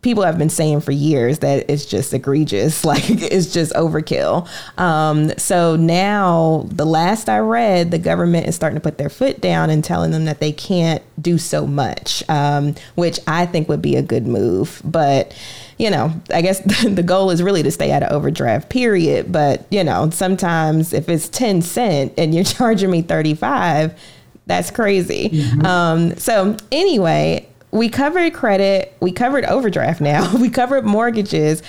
people 0.00 0.22
have 0.22 0.38
been 0.38 0.48
saying 0.48 0.80
for 0.80 0.92
years 0.92 1.40
that 1.40 1.68
it's 1.68 1.84
just 1.84 2.14
egregious, 2.14 2.84
like 2.84 3.04
it's 3.08 3.52
just 3.52 3.72
overkill. 3.72 4.48
Um, 4.78 5.36
so 5.36 5.76
now, 5.76 6.66
the 6.68 6.84
last 6.84 7.28
I 7.28 7.38
read, 7.38 7.90
the 7.90 7.98
government 7.98 8.46
is 8.46 8.54
starting 8.54 8.76
to 8.76 8.80
put 8.80 8.98
their 8.98 9.08
foot 9.08 9.40
down 9.40 9.70
and 9.70 9.82
telling 9.82 10.10
them 10.10 10.24
that 10.26 10.40
they 10.40 10.52
can't 10.52 11.02
do 11.20 11.38
so 11.38 11.66
much, 11.66 12.22
um, 12.28 12.74
which 12.94 13.18
I 13.26 13.46
think 13.46 13.68
would 13.68 13.82
be 13.82 13.96
a 13.96 14.02
good 14.02 14.26
move. 14.26 14.80
But 14.84 15.36
you 15.78 15.90
know, 15.90 16.12
I 16.32 16.42
guess 16.42 16.60
the 16.84 17.02
goal 17.02 17.30
is 17.30 17.42
really 17.42 17.62
to 17.62 17.70
stay 17.70 17.92
out 17.92 18.02
of 18.02 18.12
overdraft, 18.12 18.68
period. 18.68 19.32
But 19.32 19.66
you 19.70 19.82
know, 19.82 20.10
sometimes 20.10 20.92
if 20.92 21.08
it's 21.08 21.28
ten 21.28 21.62
cent 21.62 22.14
and 22.16 22.34
you're 22.34 22.44
charging 22.58 22.90
me 22.90 23.02
thirty 23.02 23.34
five. 23.34 23.98
That's 24.46 24.70
crazy. 24.70 25.28
Mm-hmm. 25.28 25.66
Um, 25.66 26.16
so 26.16 26.56
anyway, 26.72 27.46
we 27.70 27.88
covered 27.88 28.32
credit, 28.34 28.96
we 29.00 29.12
covered 29.12 29.44
overdraft 29.44 30.00
now, 30.00 30.34
we 30.40 30.50
covered 30.50 30.84
mortgages. 30.84 31.62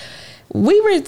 We 0.54 0.80
were 0.82 1.02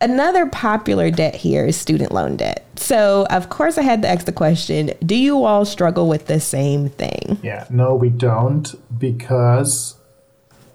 another 0.00 0.46
popular 0.46 1.10
debt 1.10 1.34
here 1.34 1.66
is 1.66 1.76
student 1.76 2.12
loan 2.12 2.36
debt. 2.36 2.64
So, 2.76 3.26
of 3.30 3.48
course, 3.48 3.78
I 3.78 3.82
had 3.82 4.02
to 4.02 4.08
ask 4.08 4.26
the 4.26 4.32
question 4.32 4.92
do 5.04 5.14
you 5.14 5.44
all 5.44 5.64
struggle 5.64 6.08
with 6.08 6.26
the 6.26 6.40
same 6.40 6.88
thing? 6.88 7.38
Yeah, 7.42 7.66
no, 7.70 7.94
we 7.94 8.10
don't 8.10 8.74
because 8.98 9.96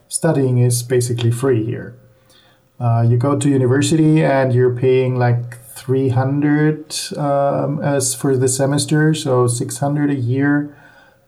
studying 0.08 0.60
is 0.60 0.84
basically 0.84 1.32
free 1.32 1.66
here. 1.66 1.98
Uh, 2.80 3.06
you 3.08 3.18
go 3.18 3.38
to 3.38 3.50
university 3.50 4.24
and 4.24 4.54
you're 4.54 4.76
paying 4.76 5.18
like 5.18 5.60
300 5.76 7.18
um, 7.18 7.82
as 7.82 8.14
for 8.14 8.36
the 8.36 8.48
semester, 8.48 9.14
so 9.14 9.48
600 9.48 10.10
a 10.10 10.16
year. 10.16 10.76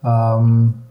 Um, 0.04 0.85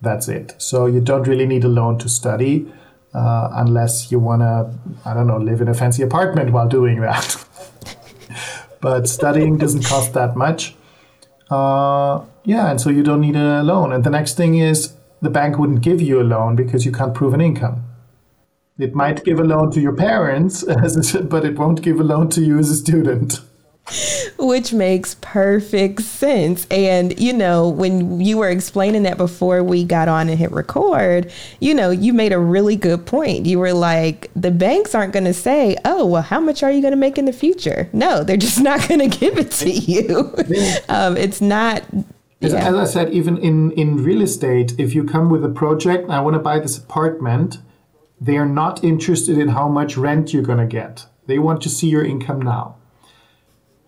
that's 0.00 0.28
it. 0.28 0.54
So 0.58 0.86
you 0.86 1.00
don't 1.00 1.26
really 1.26 1.46
need 1.46 1.64
a 1.64 1.68
loan 1.68 1.98
to 1.98 2.08
study 2.08 2.70
uh, 3.14 3.50
unless 3.52 4.12
you 4.12 4.18
want 4.18 4.42
to, 4.42 4.72
I 5.04 5.14
don't 5.14 5.26
know, 5.26 5.38
live 5.38 5.60
in 5.60 5.68
a 5.68 5.74
fancy 5.74 6.02
apartment 6.02 6.52
while 6.52 6.68
doing 6.68 7.00
that. 7.00 7.44
but 8.80 9.08
studying 9.08 9.58
doesn't 9.58 9.84
cost 9.84 10.12
that 10.14 10.36
much. 10.36 10.74
Uh, 11.50 12.24
yeah, 12.44 12.70
and 12.70 12.80
so 12.80 12.90
you 12.90 13.02
don't 13.02 13.20
need 13.20 13.36
a 13.36 13.62
loan. 13.62 13.92
And 13.92 14.04
the 14.04 14.10
next 14.10 14.36
thing 14.36 14.58
is 14.58 14.94
the 15.20 15.30
bank 15.30 15.58
wouldn't 15.58 15.80
give 15.80 16.00
you 16.00 16.20
a 16.20 16.24
loan 16.24 16.54
because 16.54 16.84
you 16.84 16.92
can't 16.92 17.14
prove 17.14 17.34
an 17.34 17.40
income. 17.40 17.84
It 18.78 18.94
might 18.94 19.24
give 19.24 19.40
a 19.40 19.44
loan 19.44 19.72
to 19.72 19.80
your 19.80 19.94
parents, 19.94 20.62
but 21.22 21.44
it 21.44 21.58
won't 21.58 21.82
give 21.82 21.98
a 21.98 22.04
loan 22.04 22.28
to 22.30 22.40
you 22.40 22.58
as 22.58 22.70
a 22.70 22.76
student. 22.76 23.40
Which 24.38 24.72
makes 24.72 25.16
perfect 25.20 26.02
sense. 26.02 26.66
And, 26.70 27.18
you 27.18 27.32
know, 27.32 27.68
when 27.68 28.20
you 28.20 28.38
were 28.38 28.48
explaining 28.48 29.02
that 29.04 29.16
before 29.16 29.62
we 29.62 29.84
got 29.84 30.08
on 30.08 30.28
and 30.28 30.38
hit 30.38 30.52
record, 30.52 31.32
you 31.60 31.74
know, 31.74 31.90
you 31.90 32.12
made 32.12 32.32
a 32.32 32.38
really 32.38 32.76
good 32.76 33.06
point. 33.06 33.46
You 33.46 33.58
were 33.58 33.72
like, 33.72 34.30
the 34.36 34.50
banks 34.50 34.94
aren't 34.94 35.12
going 35.12 35.24
to 35.24 35.34
say, 35.34 35.76
oh, 35.84 36.06
well, 36.06 36.22
how 36.22 36.40
much 36.40 36.62
are 36.62 36.70
you 36.70 36.80
going 36.80 36.92
to 36.92 36.98
make 36.98 37.18
in 37.18 37.24
the 37.24 37.32
future? 37.32 37.88
No, 37.92 38.24
they're 38.24 38.36
just 38.36 38.60
not 38.62 38.86
going 38.88 39.08
to 39.08 39.18
give 39.18 39.38
it 39.38 39.50
to 39.52 39.70
you. 39.70 40.34
um, 40.88 41.16
it's 41.16 41.40
not. 41.40 41.82
Yeah. 42.40 42.68
As 42.68 42.74
I 42.74 42.84
said, 42.84 43.12
even 43.12 43.36
in, 43.38 43.72
in 43.72 44.04
real 44.04 44.22
estate, 44.22 44.74
if 44.78 44.94
you 44.94 45.04
come 45.04 45.28
with 45.28 45.44
a 45.44 45.48
project, 45.48 46.08
I 46.08 46.20
want 46.20 46.34
to 46.34 46.40
buy 46.40 46.60
this 46.60 46.78
apartment, 46.78 47.58
they 48.20 48.36
are 48.36 48.46
not 48.46 48.84
interested 48.84 49.38
in 49.38 49.48
how 49.48 49.68
much 49.68 49.96
rent 49.96 50.32
you're 50.32 50.42
going 50.42 50.58
to 50.58 50.66
get. 50.66 51.06
They 51.26 51.38
want 51.38 51.62
to 51.62 51.68
see 51.68 51.88
your 51.88 52.04
income 52.04 52.40
now 52.40 52.76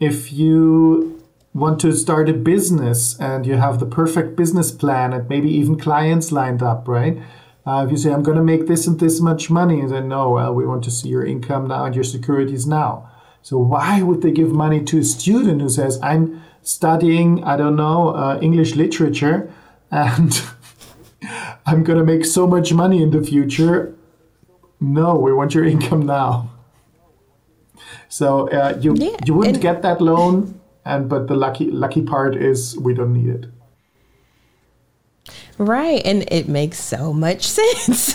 if 0.00 0.32
you 0.32 1.22
want 1.52 1.78
to 1.80 1.92
start 1.92 2.28
a 2.28 2.32
business 2.32 3.18
and 3.20 3.44
you 3.44 3.54
have 3.54 3.78
the 3.78 3.86
perfect 3.86 4.34
business 4.34 4.72
plan 4.72 5.12
and 5.12 5.28
maybe 5.28 5.50
even 5.50 5.78
clients 5.78 6.32
lined 6.32 6.62
up, 6.62 6.88
right? 6.88 7.18
Uh, 7.66 7.84
if 7.84 7.90
you 7.90 7.96
say, 7.96 8.10
I'm 8.10 8.22
going 8.22 8.38
to 8.38 8.42
make 8.42 8.66
this 8.66 8.86
and 8.86 8.98
this 8.98 9.20
much 9.20 9.50
money, 9.50 9.80
and 9.80 9.90
then, 9.90 10.08
no, 10.08 10.30
well, 10.30 10.54
we 10.54 10.66
want 10.66 10.82
to 10.84 10.90
see 10.90 11.10
your 11.10 11.24
income 11.24 11.68
now 11.68 11.84
and 11.84 11.94
your 11.94 12.04
securities 12.04 12.66
now. 12.66 13.10
So, 13.42 13.58
why 13.58 14.02
would 14.02 14.22
they 14.22 14.30
give 14.30 14.50
money 14.50 14.82
to 14.84 14.98
a 14.98 15.04
student 15.04 15.60
who 15.60 15.68
says, 15.68 15.98
I'm 16.02 16.42
studying, 16.62 17.44
I 17.44 17.56
don't 17.56 17.76
know, 17.76 18.10
uh, 18.10 18.38
English 18.40 18.76
literature 18.76 19.52
and 19.90 20.42
I'm 21.66 21.84
going 21.84 21.98
to 21.98 22.04
make 22.04 22.24
so 22.24 22.46
much 22.46 22.72
money 22.72 23.02
in 23.02 23.10
the 23.10 23.22
future? 23.22 23.94
No, 24.80 25.16
we 25.16 25.32
want 25.32 25.54
your 25.54 25.64
income 25.64 26.06
now. 26.06 26.50
So 28.10 28.48
uh, 28.50 28.76
you 28.80 28.94
yeah, 28.96 29.16
you 29.24 29.34
wouldn't 29.34 29.62
get 29.62 29.82
that 29.82 30.00
loan, 30.00 30.60
and 30.84 31.08
but 31.08 31.28
the 31.28 31.36
lucky 31.36 31.70
lucky 31.70 32.02
part 32.02 32.34
is 32.34 32.76
we 32.76 32.92
don't 32.92 33.14
need 33.14 33.28
it. 33.28 33.46
Right, 35.60 36.00
and 36.06 36.24
it 36.32 36.48
makes 36.48 36.80
so 36.80 37.12
much 37.12 37.46
sense. 37.46 38.14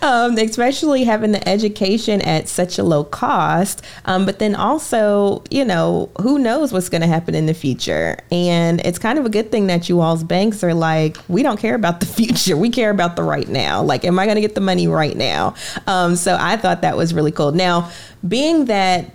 um, 0.00 0.38
especially 0.38 1.02
having 1.02 1.32
the 1.32 1.48
education 1.48 2.22
at 2.22 2.48
such 2.48 2.78
a 2.78 2.84
low 2.84 3.02
cost. 3.02 3.84
Um, 4.04 4.24
but 4.24 4.38
then 4.38 4.54
also, 4.54 5.42
you 5.50 5.64
know, 5.64 6.08
who 6.20 6.38
knows 6.38 6.72
what's 6.72 6.88
going 6.88 7.00
to 7.00 7.08
happen 7.08 7.34
in 7.34 7.46
the 7.46 7.52
future? 7.52 8.16
And 8.30 8.80
it's 8.86 9.00
kind 9.00 9.18
of 9.18 9.26
a 9.26 9.28
good 9.28 9.50
thing 9.50 9.66
that 9.66 9.88
you 9.88 10.00
all's 10.00 10.22
banks 10.22 10.62
are 10.62 10.72
like, 10.72 11.16
we 11.26 11.42
don't 11.42 11.58
care 11.58 11.74
about 11.74 11.98
the 11.98 12.06
future. 12.18 12.56
We 12.56 12.70
care 12.70 12.90
about 12.90 13.16
the 13.16 13.24
right 13.24 13.48
now. 13.48 13.82
Like, 13.82 14.04
am 14.04 14.20
I 14.20 14.26
going 14.26 14.36
to 14.36 14.40
get 14.40 14.54
the 14.54 14.60
money 14.60 14.86
right 14.86 15.16
now? 15.16 15.56
Um, 15.88 16.14
so 16.14 16.36
I 16.38 16.58
thought 16.58 16.82
that 16.82 16.96
was 16.96 17.12
really 17.12 17.32
cool. 17.32 17.50
Now, 17.50 17.90
being 18.26 18.66
that 18.66 19.10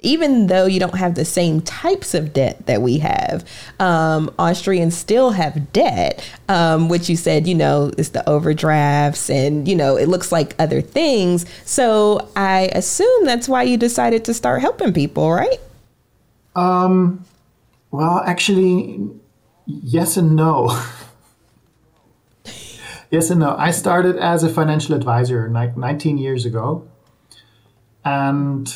even 0.00 0.46
though 0.46 0.66
you 0.66 0.78
don't 0.78 0.96
have 0.96 1.14
the 1.14 1.24
same 1.24 1.60
types 1.60 2.14
of 2.14 2.32
debt 2.32 2.66
that 2.66 2.80
we 2.82 2.98
have, 2.98 3.44
um, 3.80 4.32
Austrians 4.38 4.96
still 4.96 5.32
have 5.32 5.72
debt, 5.72 6.24
um, 6.48 6.88
which 6.88 7.08
you 7.08 7.16
said, 7.16 7.46
you 7.46 7.54
know, 7.54 7.90
it's 7.98 8.10
the 8.10 8.28
overdrafts 8.28 9.28
and, 9.28 9.66
you 9.66 9.74
know, 9.74 9.96
it 9.96 10.08
looks 10.08 10.30
like 10.30 10.54
other 10.58 10.80
things. 10.80 11.46
So 11.64 12.30
I 12.36 12.70
assume 12.72 13.24
that's 13.24 13.48
why 13.48 13.64
you 13.64 13.76
decided 13.76 14.24
to 14.26 14.34
start 14.34 14.60
helping 14.60 14.92
people, 14.92 15.32
right? 15.32 15.60
Um, 16.54 17.24
well, 17.90 18.22
actually, 18.24 19.10
yes 19.66 20.16
and 20.16 20.36
no. 20.36 20.80
yes 23.10 23.30
and 23.30 23.40
no. 23.40 23.56
I 23.56 23.72
started 23.72 24.16
as 24.16 24.44
a 24.44 24.48
financial 24.48 24.94
advisor 24.94 25.48
like 25.48 25.76
19 25.76 26.18
years 26.18 26.44
ago. 26.44 26.86
And 28.04 28.72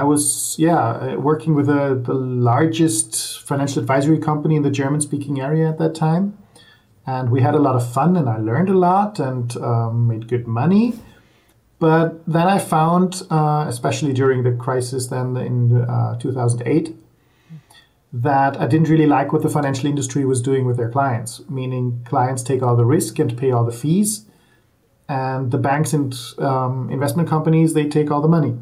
I 0.00 0.02
was, 0.02 0.56
yeah, 0.58 0.78
uh, 0.78 1.16
working 1.16 1.54
with 1.54 1.68
a, 1.68 2.00
the 2.02 2.14
largest 2.14 3.40
financial 3.42 3.80
advisory 3.80 4.18
company 4.18 4.56
in 4.56 4.62
the 4.62 4.70
German 4.70 5.00
speaking 5.00 5.40
area 5.40 5.68
at 5.68 5.78
that 5.78 5.94
time. 5.94 6.36
And 7.06 7.30
we 7.30 7.42
had 7.42 7.54
a 7.54 7.60
lot 7.60 7.76
of 7.76 7.92
fun 7.92 8.16
and 8.16 8.28
I 8.28 8.38
learned 8.38 8.70
a 8.70 8.78
lot 8.88 9.20
and 9.20 9.56
um, 9.58 10.08
made 10.08 10.26
good 10.26 10.46
money. 10.48 10.94
But 11.78 12.26
then 12.26 12.48
I 12.48 12.58
found, 12.58 13.22
uh, 13.30 13.66
especially 13.68 14.12
during 14.12 14.42
the 14.42 14.52
crisis 14.52 15.06
then 15.08 15.36
in 15.36 15.82
uh, 15.82 16.18
2008, 16.18 16.96
that 18.12 18.60
I 18.60 18.66
didn't 18.66 18.88
really 18.88 19.06
like 19.06 19.32
what 19.32 19.42
the 19.42 19.48
financial 19.48 19.86
industry 19.86 20.24
was 20.24 20.40
doing 20.40 20.64
with 20.64 20.76
their 20.76 20.90
clients, 20.90 21.42
meaning 21.48 22.04
clients 22.04 22.42
take 22.42 22.62
all 22.62 22.76
the 22.76 22.84
risk 22.84 23.18
and 23.18 23.36
pay 23.36 23.50
all 23.50 23.64
the 23.64 23.72
fees, 23.72 24.24
and 25.08 25.50
the 25.50 25.58
banks 25.58 25.92
and 25.92 26.16
um, 26.38 26.88
investment 26.90 27.28
companies 27.28 27.74
they 27.74 27.88
take 27.88 28.10
all 28.10 28.22
the 28.22 28.28
money. 28.38 28.56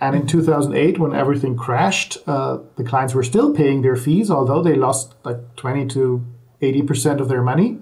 And 0.00 0.14
in 0.14 0.26
2008, 0.26 0.98
when 0.98 1.14
everything 1.14 1.56
crashed, 1.56 2.18
uh, 2.26 2.58
the 2.76 2.84
clients 2.84 3.14
were 3.14 3.22
still 3.22 3.54
paying 3.54 3.80
their 3.82 3.96
fees, 3.96 4.30
although 4.30 4.62
they 4.62 4.74
lost 4.74 5.14
like 5.24 5.56
20 5.56 5.86
to 5.88 6.24
80% 6.60 7.20
of 7.20 7.28
their 7.28 7.42
money. 7.42 7.78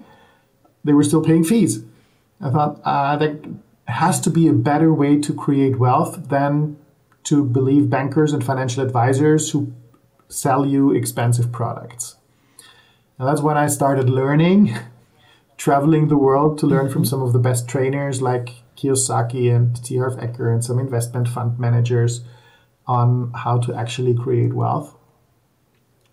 They 0.83 0.93
were 0.93 1.03
still 1.03 1.21
paying 1.21 1.43
fees. 1.43 1.83
I 2.39 2.49
thought 2.51 2.79
uh, 2.85 3.17
there 3.17 3.39
has 3.87 4.19
to 4.21 4.29
be 4.29 4.47
a 4.47 4.53
better 4.53 4.93
way 4.93 5.19
to 5.19 5.33
create 5.33 5.77
wealth 5.77 6.29
than 6.29 6.77
to 7.25 7.43
believe 7.43 7.89
bankers 7.89 8.33
and 8.33 8.43
financial 8.43 8.83
advisors 8.83 9.51
who 9.51 9.73
sell 10.29 10.65
you 10.65 10.91
expensive 10.91 11.51
products. 11.51 12.15
And 13.17 13.27
that's 13.27 13.41
when 13.41 13.57
I 13.57 13.67
started 13.67 14.09
learning, 14.09 14.77
traveling 15.57 16.07
the 16.07 16.17
world 16.17 16.57
to 16.59 16.67
learn 16.67 16.89
from 16.89 17.05
some 17.05 17.21
of 17.21 17.33
the 17.33 17.39
best 17.39 17.67
trainers 17.67 18.21
like 18.21 18.49
Kiyosaki 18.75 19.53
and 19.55 19.83
T. 19.83 19.97
Harv 19.97 20.15
Eker 20.17 20.51
and 20.51 20.63
some 20.63 20.79
investment 20.79 21.27
fund 21.27 21.59
managers 21.59 22.21
on 22.87 23.31
how 23.33 23.57
to 23.59 23.73
actually 23.73 24.13
create 24.13 24.53
wealth. 24.53 24.95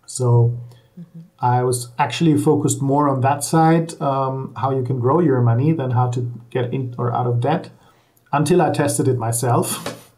So 0.05 0.59
mm-hmm. 0.99 1.21
I 1.39 1.63
was 1.63 1.91
actually 1.99 2.37
focused 2.37 2.81
more 2.81 3.09
on 3.09 3.21
that 3.21 3.43
side, 3.43 3.99
um, 4.01 4.53
how 4.55 4.71
you 4.71 4.83
can 4.83 4.99
grow 4.99 5.19
your 5.19 5.41
money, 5.41 5.71
than 5.71 5.91
how 5.91 6.09
to 6.11 6.31
get 6.49 6.73
in 6.73 6.95
or 6.97 7.13
out 7.13 7.27
of 7.27 7.39
debt, 7.39 7.69
until 8.31 8.61
I 8.61 8.71
tested 8.71 9.07
it 9.07 9.17
myself, 9.17 10.11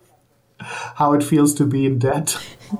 how 0.59 1.13
it 1.13 1.23
feels 1.23 1.53
to 1.55 1.65
be 1.65 1.85
in 1.85 1.99
debt. 1.99 2.37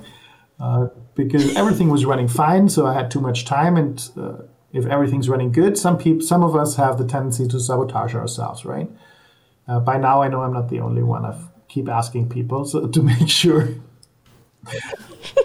Uh, 0.58 0.88
because 1.16 1.54
everything 1.58 1.90
was 1.90 2.06
running 2.06 2.30
fine, 2.30 2.70
so 2.70 2.86
I 2.86 2.94
had 2.94 3.12
too 3.12 3.20
much 3.20 3.44
time, 3.44 3.76
and 3.76 4.10
uh, 4.18 4.38
if 4.72 4.86
everything's 4.86 5.28
running 5.28 5.52
good, 5.52 5.78
some 5.78 5.98
people, 5.98 6.26
some 6.26 6.44
of 6.44 6.56
us 6.56 6.78
have 6.78 6.98
the 6.98 7.06
tendency 7.06 7.46
to 7.50 7.60
sabotage 7.60 8.16
ourselves, 8.16 8.64
right? 8.64 8.90
Uh, 9.68 9.80
by 9.80 9.98
now, 9.98 10.22
I 10.22 10.28
know 10.28 10.42
I'm 10.42 10.54
not 10.54 10.70
the 10.70 10.80
only 10.80 11.04
one. 11.04 11.26
I 11.26 11.36
keep 11.68 11.90
asking 11.90 12.30
people 12.30 12.66
so, 12.66 12.88
to 12.96 13.02
make 13.02 13.30
sure. 13.30 13.70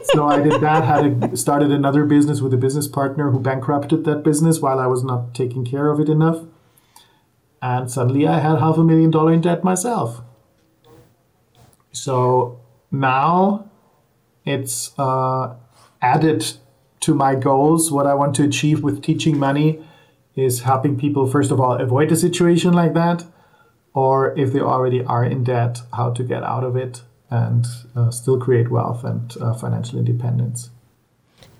so 0.05 0.27
I 0.27 0.41
did 0.41 0.61
that. 0.61 0.85
Had 0.85 1.33
a, 1.33 1.37
started 1.37 1.71
another 1.71 2.05
business 2.05 2.41
with 2.41 2.55
a 2.55 2.57
business 2.57 2.89
partner 2.89 3.31
who 3.31 3.41
bankrupted 3.41 4.05
that 4.05 4.23
business 4.23 4.61
while 4.61 4.79
I 4.79 4.87
was 4.87 5.05
not 5.05 5.35
taking 5.35 5.65
care 5.65 5.89
of 5.89 6.01
it 6.01 6.09
enough, 6.09 6.45
and 7.61 7.91
suddenly 7.91 8.27
I 8.27 8.39
had 8.39 8.59
half 8.59 8.79
a 8.79 8.85
million 8.85 9.11
dollar 9.11 9.33
in 9.33 9.41
debt 9.41 9.63
myself. 9.65 10.23
So 11.93 12.61
now 12.91 13.69
it's 14.45 14.99
uh, 14.99 15.55
added 16.01 16.47
to 17.01 17.15
my 17.15 17.35
goals. 17.35 17.91
What 17.91 18.07
I 18.07 18.15
want 18.15 18.35
to 18.37 18.45
achieve 18.45 18.83
with 18.83 19.03
teaching 19.03 19.39
money 19.39 19.85
is 20.37 20.61
helping 20.61 20.97
people 20.97 21.27
first 21.27 21.51
of 21.51 21.61
all 21.61 21.75
avoid 21.75 22.13
a 22.13 22.17
situation 22.17 22.73
like 22.73 22.95
that 22.95 23.25
or 23.95 24.39
if 24.39 24.53
they 24.53 24.61
already 24.61 25.05
are 25.05 25.25
in 25.25 25.45
debt, 25.45 25.83
how 25.93 26.11
to 26.13 26.23
get 26.23 26.43
out 26.43 26.65
of 26.65 26.77
it 26.77 27.03
and 27.31 27.67
uh, 27.95 28.11
still 28.11 28.39
create 28.39 28.71
wealth 28.71 29.05
and 29.05 29.37
uh, 29.41 29.55
financial 29.55 29.99
independence. 29.99 30.71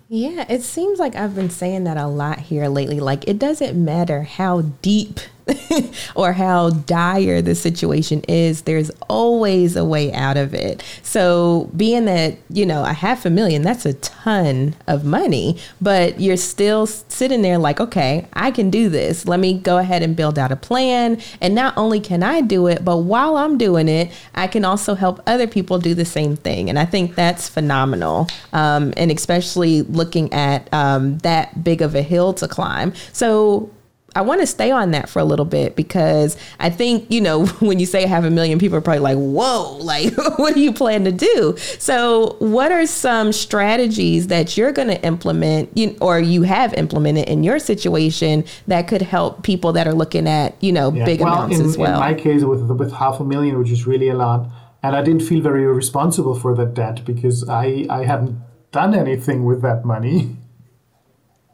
Yeah, 0.09 0.45
it 0.49 0.61
seems 0.61 0.99
like 0.99 1.15
I've 1.15 1.35
been 1.35 1.49
saying 1.49 1.85
that 1.85 1.95
a 1.95 2.07
lot 2.07 2.39
here 2.39 2.67
lately. 2.67 2.99
Like, 2.99 3.27
it 3.29 3.39
doesn't 3.39 3.81
matter 3.81 4.23
how 4.23 4.61
deep 4.81 5.21
or 6.15 6.33
how 6.33 6.69
dire 6.69 7.41
the 7.41 7.55
situation 7.55 8.23
is, 8.27 8.63
there's 8.63 8.89
always 9.09 9.75
a 9.75 9.85
way 9.85 10.11
out 10.13 10.37
of 10.37 10.53
it. 10.53 10.83
So, 11.03 11.69
being 11.75 12.05
that, 12.05 12.37
you 12.49 12.65
know, 12.65 12.83
a 12.83 12.93
half 12.93 13.25
a 13.25 13.29
million, 13.29 13.61
that's 13.61 13.85
a 13.85 13.93
ton 13.93 14.75
of 14.87 15.03
money, 15.03 15.57
but 15.79 16.19
you're 16.19 16.37
still 16.37 16.85
sitting 16.87 17.41
there 17.41 17.57
like, 17.57 17.79
okay, 17.79 18.27
I 18.33 18.51
can 18.51 18.69
do 18.69 18.89
this. 18.89 19.25
Let 19.25 19.39
me 19.39 19.57
go 19.57 19.77
ahead 19.77 20.03
and 20.03 20.15
build 20.15 20.37
out 20.37 20.51
a 20.51 20.55
plan. 20.55 21.21
And 21.39 21.55
not 21.55 21.77
only 21.77 21.99
can 21.99 22.23
I 22.23 22.41
do 22.41 22.67
it, 22.67 22.83
but 22.83 22.97
while 22.97 23.37
I'm 23.37 23.57
doing 23.57 23.87
it, 23.87 24.11
I 24.35 24.47
can 24.47 24.65
also 24.65 24.95
help 24.95 25.21
other 25.25 25.47
people 25.47 25.79
do 25.79 25.93
the 25.93 26.05
same 26.05 26.35
thing. 26.35 26.69
And 26.69 26.77
I 26.77 26.85
think 26.85 27.15
that's 27.15 27.49
phenomenal. 27.49 28.27
Um, 28.53 28.93
and 28.97 29.11
especially 29.11 29.81
looking 29.83 30.31
at 30.33 30.71
um, 30.73 31.17
that 31.19 31.63
big 31.63 31.81
of 31.81 31.95
a 31.95 32.01
hill 32.01 32.33
to 32.35 32.47
climb. 32.47 32.93
So, 33.13 33.69
I 34.15 34.21
want 34.21 34.41
to 34.41 34.47
stay 34.47 34.71
on 34.71 34.91
that 34.91 35.09
for 35.09 35.19
a 35.19 35.23
little 35.23 35.45
bit 35.45 35.75
because 35.75 36.37
I 36.59 36.69
think, 36.69 37.09
you 37.09 37.21
know, 37.21 37.45
when 37.59 37.79
you 37.79 37.85
say 37.85 38.05
half 38.05 38.23
a 38.23 38.29
million, 38.29 38.59
people 38.59 38.77
are 38.77 38.81
probably 38.81 38.99
like, 38.99 39.17
whoa, 39.17 39.77
like, 39.81 40.15
what 40.37 40.53
do 40.53 40.61
you 40.61 40.73
plan 40.73 41.05
to 41.05 41.11
do? 41.11 41.55
So, 41.79 42.35
what 42.39 42.71
are 42.71 42.85
some 42.85 43.31
strategies 43.31 44.27
that 44.27 44.57
you're 44.57 44.71
going 44.71 44.89
to 44.89 45.01
implement 45.03 45.75
you, 45.77 45.97
or 46.01 46.19
you 46.19 46.43
have 46.43 46.73
implemented 46.73 47.27
in 47.27 47.43
your 47.43 47.59
situation 47.59 48.43
that 48.67 48.87
could 48.87 49.01
help 49.01 49.43
people 49.43 49.73
that 49.73 49.87
are 49.87 49.93
looking 49.93 50.27
at, 50.27 50.61
you 50.61 50.71
know, 50.71 50.91
yeah. 50.91 51.05
big 51.05 51.21
well, 51.21 51.33
amounts 51.33 51.59
in, 51.59 51.65
as 51.65 51.77
well? 51.77 51.93
In 51.93 51.99
my 51.99 52.13
case, 52.13 52.43
with, 52.43 52.69
with 52.71 52.93
half 52.93 53.19
a 53.19 53.23
million, 53.23 53.57
which 53.57 53.69
is 53.69 53.87
really 53.87 54.09
a 54.09 54.15
lot, 54.15 54.49
And 54.83 54.95
I 54.95 55.03
didn't 55.03 55.21
feel 55.21 55.41
very 55.41 55.65
responsible 55.65 56.35
for 56.35 56.55
that 56.55 56.73
debt 56.73 57.05
because 57.05 57.47
I, 57.47 57.85
I 57.89 58.05
hadn't 58.05 58.39
done 58.71 58.95
anything 58.95 59.45
with 59.45 59.61
that 59.61 59.85
money. 59.85 60.35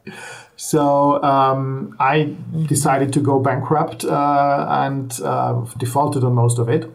So 0.58 1.22
um, 1.22 1.96
I 2.00 2.34
decided 2.66 3.12
to 3.12 3.20
go 3.20 3.38
bankrupt 3.38 4.04
uh, 4.04 4.66
and 4.68 5.18
uh, 5.22 5.64
defaulted 5.76 6.24
on 6.24 6.34
most 6.34 6.58
of 6.58 6.68
it. 6.68 6.90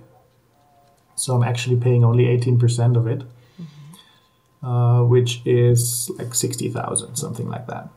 So 1.15 1.34
I'm 1.34 1.43
actually 1.43 1.77
paying 1.77 2.03
only 2.03 2.25
18% 2.25 2.98
of 2.98 3.08
it, 3.08 3.24
uh, 4.62 5.03
which 5.03 5.41
is 5.46 6.12
like 6.17 6.36
60,000, 6.36 7.15
something 7.15 7.48
like 7.48 7.67
that. 7.67 7.88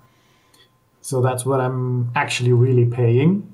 So 1.00 1.20
that's 1.20 1.44
what 1.44 1.60
I'm 1.60 2.12
actually 2.14 2.52
really 2.52 2.86
paying. 2.86 3.52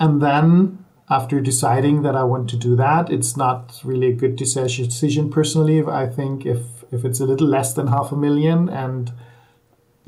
And 0.00 0.20
then 0.20 0.84
after 1.08 1.40
deciding 1.40 2.02
that 2.02 2.16
I 2.16 2.24
want 2.24 2.50
to 2.50 2.56
do 2.56 2.74
that, 2.74 3.08
it's 3.08 3.36
not 3.36 3.80
really 3.84 4.08
a 4.08 4.14
good 4.14 4.34
decision 4.34 5.30
personally. 5.30 5.80
I 5.84 6.08
think 6.08 6.44
if, 6.44 6.62
if 6.90 7.04
it's 7.04 7.20
a 7.20 7.26
little 7.26 7.46
less 7.46 7.72
than 7.72 7.86
half 7.86 8.10
a 8.10 8.16
million 8.16 8.68
and 8.68 9.12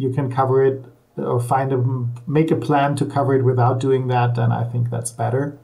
you 0.00 0.10
can 0.10 0.32
cover 0.32 0.64
it 0.64 0.82
or 1.16 1.38
find 1.38 1.72
a 1.72 1.78
make 2.26 2.50
a 2.50 2.56
plan 2.56 2.96
to 2.96 3.04
cover 3.04 3.34
it 3.34 3.44
without 3.44 3.78
doing 3.80 4.08
that, 4.08 4.34
then 4.34 4.50
I 4.50 4.64
think 4.64 4.88
that's 4.88 5.10
better 5.10 5.58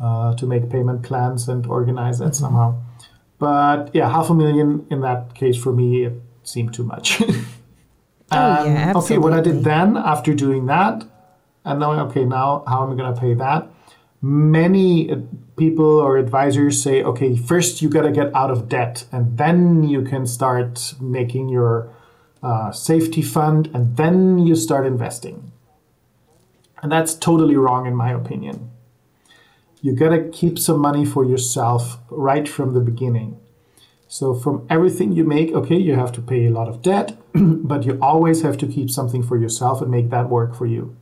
uh, 0.00 0.34
to 0.36 0.46
make 0.46 0.70
payment 0.70 1.02
plans 1.02 1.46
and 1.46 1.66
organize 1.66 2.18
that 2.18 2.32
mm-hmm. 2.32 2.44
somehow. 2.44 2.82
But 3.38 3.90
yeah, 3.94 4.10
half 4.10 4.30
a 4.30 4.34
million 4.34 4.86
in 4.90 5.02
that 5.02 5.34
case 5.34 5.56
for 5.62 5.72
me 5.72 6.04
it 6.04 6.14
seemed 6.42 6.72
too 6.72 6.84
much. 6.84 7.20
oh, 7.20 7.34
yeah, 8.30 8.92
absolutely. 8.96 8.98
Okay, 8.98 9.18
what 9.18 9.32
I 9.34 9.40
did 9.42 9.62
then 9.62 9.98
after 9.98 10.32
doing 10.32 10.64
that, 10.66 11.04
and 11.66 11.80
now 11.80 11.92
okay, 12.06 12.24
now 12.24 12.64
how 12.66 12.84
am 12.84 12.92
I 12.92 12.96
going 12.96 13.14
to 13.14 13.20
pay 13.20 13.34
that? 13.34 13.68
Many 14.22 15.10
uh, 15.10 15.16
people 15.58 15.98
or 16.00 16.16
advisors 16.16 16.82
say, 16.82 17.02
okay, 17.02 17.36
first 17.36 17.82
you 17.82 17.90
got 17.90 18.02
to 18.02 18.10
get 18.10 18.34
out 18.34 18.50
of 18.50 18.70
debt, 18.70 19.04
and 19.12 19.36
then 19.36 19.82
you 19.82 20.00
can 20.00 20.26
start 20.26 20.94
making 20.98 21.50
your 21.50 21.90
safety 22.72 23.22
fund, 23.22 23.70
and 23.72 23.96
then 23.96 24.38
you 24.38 24.54
start 24.54 24.86
investing. 24.86 25.52
And 26.82 26.92
that's 26.92 27.14
totally 27.14 27.56
wrong, 27.56 27.86
in 27.86 27.96
my 27.96 28.12
opinion. 28.12 28.70
You 29.80 29.94
gotta 29.94 30.28
keep 30.28 30.58
some 30.58 30.78
money 30.78 31.04
for 31.04 31.24
yourself 31.24 31.98
right 32.10 32.48
from 32.48 32.74
the 32.74 32.80
beginning. 32.80 33.38
So, 34.08 34.34
from 34.34 34.66
everything 34.70 35.12
you 35.12 35.24
make, 35.24 35.52
okay, 35.52 35.76
you 35.76 35.94
have 35.94 36.12
to 36.12 36.22
pay 36.22 36.46
a 36.46 36.50
lot 36.50 36.68
of 36.68 36.82
debt, 36.82 37.16
but 37.34 37.84
you 37.84 37.98
always 38.00 38.42
have 38.42 38.56
to 38.58 38.66
keep 38.66 38.90
something 38.90 39.22
for 39.22 39.36
yourself 39.36 39.82
and 39.82 39.90
make 39.90 40.10
that 40.10 40.28
work 40.28 40.54
for 40.54 40.66
you. 40.66 40.96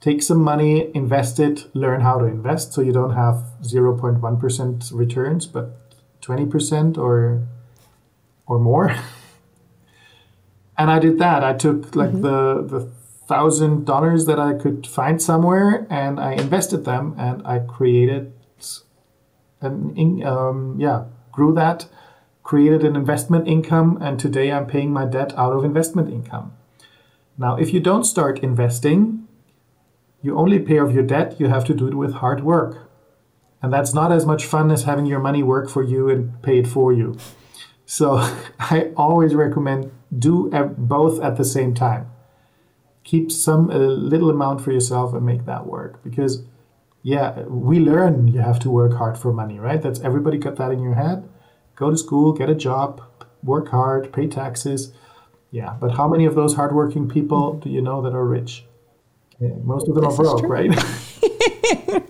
Take 0.00 0.22
some 0.22 0.42
money, 0.42 0.90
invest 0.94 1.38
it, 1.38 1.66
learn 1.74 2.00
how 2.00 2.18
to 2.18 2.24
invest 2.24 2.72
so 2.72 2.80
you 2.80 2.92
don't 2.92 3.14
have 3.14 3.44
0.1% 3.62 4.92
returns, 4.94 5.46
but 5.46 5.76
20% 6.22 6.96
or, 6.96 7.46
or 8.46 8.58
more. 8.58 8.94
and 10.80 10.90
I 10.90 10.98
did 10.98 11.18
that. 11.18 11.44
I 11.44 11.52
took 11.52 11.94
like 11.94 12.10
mm-hmm. 12.10 12.22
the 12.22 12.62
the 12.62 12.90
thousand 13.28 13.84
dollars 13.84 14.24
that 14.24 14.40
I 14.40 14.54
could 14.54 14.86
find 14.86 15.20
somewhere, 15.20 15.86
and 15.90 16.18
I 16.18 16.32
invested 16.32 16.84
them, 16.86 17.14
and 17.18 17.46
I 17.46 17.58
created 17.58 18.32
an 19.60 20.22
um, 20.24 20.76
yeah 20.80 21.04
grew 21.32 21.52
that, 21.54 21.86
created 22.42 22.82
an 22.82 22.96
investment 22.96 23.46
income, 23.46 23.98
and 24.00 24.18
today 24.18 24.50
I'm 24.50 24.66
paying 24.66 24.90
my 24.90 25.04
debt 25.04 25.36
out 25.36 25.52
of 25.52 25.64
investment 25.64 26.08
income. 26.10 26.52
Now, 27.36 27.56
if 27.56 27.74
you 27.74 27.80
don't 27.80 28.04
start 28.04 28.38
investing, 28.38 29.28
you 30.22 30.36
only 30.36 30.58
pay 30.58 30.78
off 30.78 30.94
your 30.94 31.02
debt. 31.02 31.38
You 31.38 31.48
have 31.48 31.66
to 31.66 31.74
do 31.74 31.88
it 31.88 31.94
with 31.94 32.14
hard 32.14 32.42
work, 32.42 32.90
and 33.60 33.70
that's 33.70 33.92
not 33.92 34.12
as 34.12 34.24
much 34.24 34.46
fun 34.46 34.70
as 34.70 34.84
having 34.84 35.04
your 35.04 35.20
money 35.20 35.42
work 35.42 35.68
for 35.68 35.82
you 35.82 36.08
and 36.08 36.42
pay 36.42 36.58
it 36.58 36.66
for 36.66 36.90
you. 36.90 37.18
So 37.84 38.16
I 38.58 38.92
always 38.96 39.34
recommend 39.34 39.92
do 40.16 40.50
both 40.76 41.20
at 41.20 41.36
the 41.36 41.44
same 41.44 41.74
time. 41.74 42.10
Keep 43.04 43.32
some 43.32 43.70
a 43.70 43.78
little 43.78 44.30
amount 44.30 44.60
for 44.60 44.72
yourself 44.72 45.14
and 45.14 45.24
make 45.24 45.46
that 45.46 45.66
work 45.66 46.02
because 46.02 46.42
yeah, 47.02 47.40
we 47.42 47.80
learn 47.80 48.28
you 48.28 48.40
have 48.40 48.58
to 48.60 48.70
work 48.70 48.92
hard 48.94 49.16
for 49.16 49.32
money, 49.32 49.58
right? 49.58 49.80
That's 49.80 50.00
everybody 50.00 50.38
got 50.38 50.56
that 50.56 50.70
in 50.70 50.82
your 50.82 50.94
head. 50.94 51.28
Go 51.76 51.90
to 51.90 51.96
school, 51.96 52.32
get 52.32 52.50
a 52.50 52.54
job, 52.54 53.00
work 53.42 53.68
hard, 53.68 54.12
pay 54.12 54.26
taxes. 54.26 54.92
Yeah, 55.50 55.76
but 55.80 55.92
how 55.92 56.06
many 56.06 56.26
of 56.26 56.34
those 56.34 56.54
hardworking 56.54 57.08
people 57.08 57.54
do 57.54 57.70
you 57.70 57.80
know 57.80 58.02
that 58.02 58.14
are 58.14 58.26
rich? 58.26 58.64
Yeah, 59.40 59.54
most 59.62 59.88
of 59.88 59.94
them 59.94 60.04
this 60.04 60.18
are 60.18 60.22
broke, 60.22 60.42
right? 60.42 62.04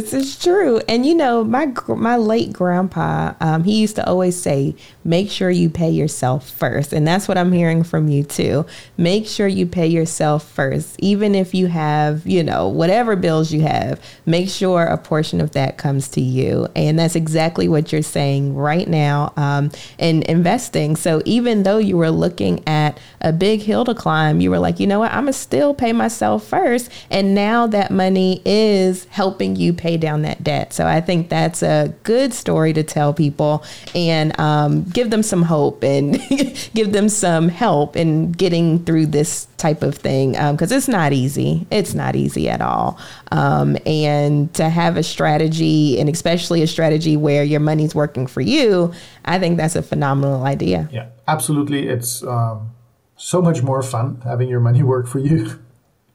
this 0.00 0.12
is 0.12 0.38
true. 0.38 0.80
And 0.88 1.06
you 1.06 1.14
know, 1.14 1.42
my 1.42 1.72
my 1.88 2.16
late 2.16 2.52
grandpa, 2.52 3.34
um, 3.40 3.64
he 3.64 3.80
used 3.80 3.96
to 3.96 4.06
always 4.06 4.40
say, 4.40 4.74
"Make 5.04 5.30
sure 5.30 5.50
you 5.50 5.70
pay 5.70 5.90
yourself 5.90 6.50
first. 6.50 6.92
And 6.92 7.06
that's 7.06 7.28
what 7.28 7.38
I'm 7.38 7.52
hearing 7.52 7.82
from 7.82 8.08
you 8.08 8.22
too. 8.22 8.66
Make 8.96 9.26
sure 9.26 9.46
you 9.46 9.66
pay 9.66 9.86
yourself 9.86 10.48
first, 10.48 10.96
even 10.98 11.34
if 11.34 11.54
you 11.54 11.68
have, 11.68 12.26
you 12.26 12.42
know, 12.42 12.68
whatever 12.68 13.16
bills 13.16 13.52
you 13.52 13.62
have. 13.62 14.00
Make 14.26 14.48
sure 14.48 14.84
a 14.84 14.98
portion 14.98 15.40
of 15.40 15.52
that 15.52 15.78
comes 15.78 16.08
to 16.08 16.20
you. 16.20 16.68
And 16.74 16.98
that's 16.98 17.16
exactly 17.16 17.68
what 17.68 17.92
you're 17.92 18.02
saying 18.02 18.54
right 18.54 18.88
now 18.88 19.32
um, 19.36 19.70
in 19.98 20.22
investing. 20.24 20.96
So 20.96 21.22
even 21.24 21.62
though 21.62 21.78
you 21.78 21.96
were 21.96 22.10
looking 22.10 22.62
at 22.66 22.98
a 23.20 23.32
big 23.32 23.60
hill 23.60 23.84
to 23.86 23.94
climb, 23.94 24.40
you 24.40 24.50
were 24.50 24.58
like, 24.58 24.78
you 24.78 24.86
know 24.86 25.00
what, 25.00 25.12
I'm 25.12 25.24
gonna 25.24 25.32
still 25.32 25.74
pay 25.74 25.92
myself 25.92 26.46
first. 26.46 26.90
And 27.10 27.34
now 27.34 27.66
that 27.68 27.90
money 27.90 28.42
is 28.44 29.04
helping 29.06 29.56
you 29.56 29.72
pay 29.72 29.85
down 29.94 30.22
that 30.22 30.42
debt. 30.42 30.72
So 30.72 30.86
I 30.86 31.00
think 31.00 31.28
that's 31.28 31.62
a 31.62 31.94
good 32.02 32.34
story 32.34 32.72
to 32.72 32.82
tell 32.82 33.14
people 33.14 33.64
and 33.94 34.38
um, 34.40 34.82
give 34.84 35.10
them 35.10 35.22
some 35.22 35.42
hope 35.42 35.84
and 35.84 36.20
give 36.74 36.92
them 36.92 37.08
some 37.08 37.48
help 37.48 37.94
in 37.94 38.32
getting 38.32 38.84
through 38.84 39.06
this 39.06 39.46
type 39.56 39.82
of 39.82 39.94
thing 39.94 40.32
because 40.32 40.72
um, 40.72 40.76
it's 40.76 40.88
not 40.88 41.12
easy. 41.12 41.66
It's 41.70 41.94
not 41.94 42.16
easy 42.16 42.48
at 42.48 42.60
all. 42.60 42.98
Um, 43.30 43.76
and 43.86 44.52
to 44.54 44.68
have 44.68 44.96
a 44.96 45.02
strategy 45.02 46.00
and 46.00 46.08
especially 46.08 46.62
a 46.62 46.66
strategy 46.66 47.16
where 47.16 47.44
your 47.44 47.60
money's 47.60 47.94
working 47.94 48.26
for 48.26 48.40
you, 48.40 48.92
I 49.24 49.38
think 49.38 49.56
that's 49.56 49.76
a 49.76 49.82
phenomenal 49.82 50.44
idea. 50.44 50.88
Yeah, 50.90 51.10
absolutely. 51.28 51.86
It's 51.86 52.22
um, 52.24 52.72
so 53.16 53.40
much 53.40 53.62
more 53.62 53.82
fun 53.82 54.20
having 54.24 54.48
your 54.48 54.60
money 54.60 54.82
work 54.82 55.06
for 55.06 55.18
you. 55.18 55.58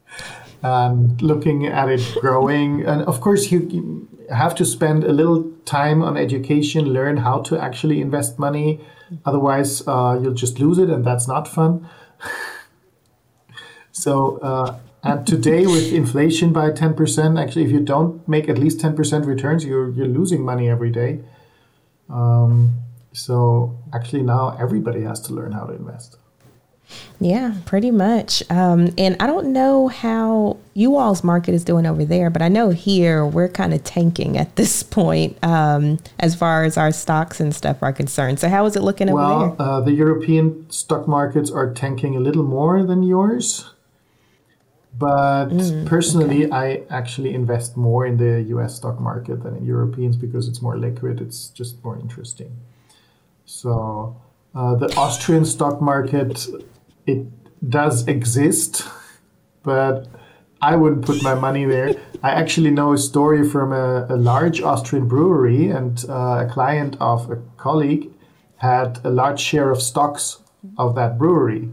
and 0.61 1.21
looking 1.21 1.65
at 1.65 1.89
it 1.89 2.17
growing. 2.19 2.85
and 2.85 3.01
of 3.03 3.21
course, 3.21 3.51
you, 3.51 4.07
have 4.31 4.55
to 4.55 4.65
spend 4.65 5.03
a 5.03 5.11
little 5.11 5.51
time 5.65 6.01
on 6.01 6.17
education, 6.17 6.85
learn 6.85 7.17
how 7.17 7.41
to 7.41 7.59
actually 7.59 8.01
invest 8.01 8.39
money. 8.39 8.79
Otherwise, 9.25 9.85
uh, 9.87 10.17
you'll 10.21 10.33
just 10.33 10.59
lose 10.59 10.77
it, 10.77 10.89
and 10.89 11.03
that's 11.03 11.27
not 11.27 11.47
fun. 11.47 11.87
so, 13.91 14.37
uh, 14.37 14.79
and 15.03 15.27
today 15.27 15.65
with 15.65 15.91
inflation 15.91 16.53
by 16.53 16.69
10%, 16.69 17.41
actually, 17.41 17.65
if 17.65 17.71
you 17.71 17.81
don't 17.81 18.25
make 18.27 18.47
at 18.47 18.57
least 18.57 18.79
10% 18.79 19.25
returns, 19.25 19.65
you're, 19.65 19.89
you're 19.91 20.07
losing 20.07 20.43
money 20.43 20.69
every 20.69 20.91
day. 20.91 21.19
Um, 22.09 22.79
so, 23.11 23.77
actually, 23.93 24.21
now 24.21 24.55
everybody 24.57 25.01
has 25.01 25.19
to 25.21 25.33
learn 25.33 25.51
how 25.51 25.65
to 25.65 25.73
invest. 25.73 26.17
Yeah, 27.19 27.55
pretty 27.65 27.91
much. 27.91 28.43
Um, 28.49 28.93
and 28.97 29.15
I 29.19 29.27
don't 29.27 29.53
know 29.53 29.87
how 29.87 30.57
you 30.73 30.95
all's 30.95 31.23
market 31.23 31.53
is 31.53 31.63
doing 31.63 31.85
over 31.85 32.03
there, 32.03 32.29
but 32.29 32.41
I 32.41 32.47
know 32.47 32.69
here 32.69 33.25
we're 33.25 33.49
kind 33.49 33.73
of 33.73 33.83
tanking 33.83 34.37
at 34.37 34.55
this 34.55 34.83
point 34.83 35.37
um, 35.43 35.99
as 36.19 36.35
far 36.35 36.63
as 36.63 36.77
our 36.77 36.91
stocks 36.91 37.39
and 37.39 37.53
stuff 37.53 37.83
are 37.83 37.93
concerned. 37.93 38.39
So, 38.39 38.49
how 38.49 38.65
is 38.65 38.75
it 38.75 38.81
looking 38.81 39.11
well, 39.11 39.43
over 39.43 39.55
there? 39.55 39.67
Uh, 39.67 39.81
the 39.81 39.93
European 39.93 40.69
stock 40.71 41.07
markets 41.07 41.51
are 41.51 41.71
tanking 41.73 42.15
a 42.15 42.19
little 42.19 42.43
more 42.43 42.83
than 42.83 43.03
yours. 43.03 43.69
But 44.97 45.47
mm, 45.47 45.85
personally, 45.87 46.45
okay. 46.45 46.51
I 46.51 46.83
actually 46.89 47.33
invest 47.33 47.77
more 47.77 48.05
in 48.05 48.17
the 48.17 48.41
US 48.55 48.75
stock 48.75 48.99
market 48.99 49.41
than 49.43 49.55
in 49.55 49.65
Europeans 49.65 50.17
because 50.17 50.47
it's 50.47 50.61
more 50.61 50.77
liquid, 50.77 51.21
it's 51.21 51.47
just 51.47 51.83
more 51.83 51.97
interesting. 51.97 52.57
So, 53.45 54.15
uh, 54.53 54.75
the 54.75 54.93
Austrian 54.95 55.45
stock 55.45 55.81
market 55.81 56.47
it 57.05 57.25
does 57.67 58.07
exist, 58.07 58.87
but 59.63 60.07
I 60.61 60.75
wouldn't 60.75 61.05
put 61.05 61.23
my 61.23 61.33
money 61.33 61.65
there. 61.65 61.95
I 62.21 62.31
actually 62.31 62.71
know 62.71 62.93
a 62.93 62.97
story 62.97 63.47
from 63.47 63.73
a, 63.73 64.05
a 64.09 64.15
large 64.15 64.61
Austrian 64.61 65.07
brewery, 65.07 65.69
and 65.69 66.03
uh, 66.07 66.45
a 66.45 66.49
client 66.51 66.97
of 66.99 67.31
a 67.31 67.37
colleague 67.57 68.11
had 68.57 68.99
a 69.03 69.09
large 69.09 69.39
share 69.39 69.71
of 69.71 69.81
stocks 69.81 70.39
of 70.77 70.93
that 70.95 71.17
brewery. 71.17 71.69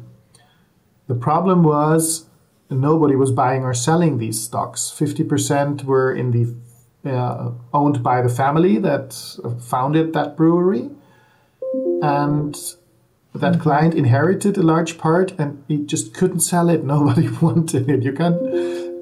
The 1.06 1.14
problem 1.14 1.64
was 1.64 2.26
nobody 2.70 3.14
was 3.16 3.30
buying 3.30 3.62
or 3.62 3.74
selling 3.74 4.18
these 4.18 4.40
stocks. 4.40 4.92
50% 4.94 5.84
were 5.84 6.14
in 6.14 6.30
the 6.30 6.54
uh, 7.08 7.52
owned 7.72 8.02
by 8.02 8.20
the 8.22 8.28
family 8.28 8.78
that 8.78 9.14
founded 9.60 10.12
that 10.14 10.36
brewery, 10.36 10.90
and 12.02 12.56
that 13.40 13.60
client 13.60 13.94
inherited 13.94 14.56
a 14.56 14.62
large 14.62 14.98
part 14.98 15.32
and 15.38 15.62
he 15.68 15.78
just 15.78 16.14
couldn't 16.14 16.40
sell 16.40 16.68
it. 16.68 16.84
Nobody 16.94 17.28
wanted 17.40 17.88
it. 17.88 18.02
You 18.02 18.12
can't. 18.12 18.40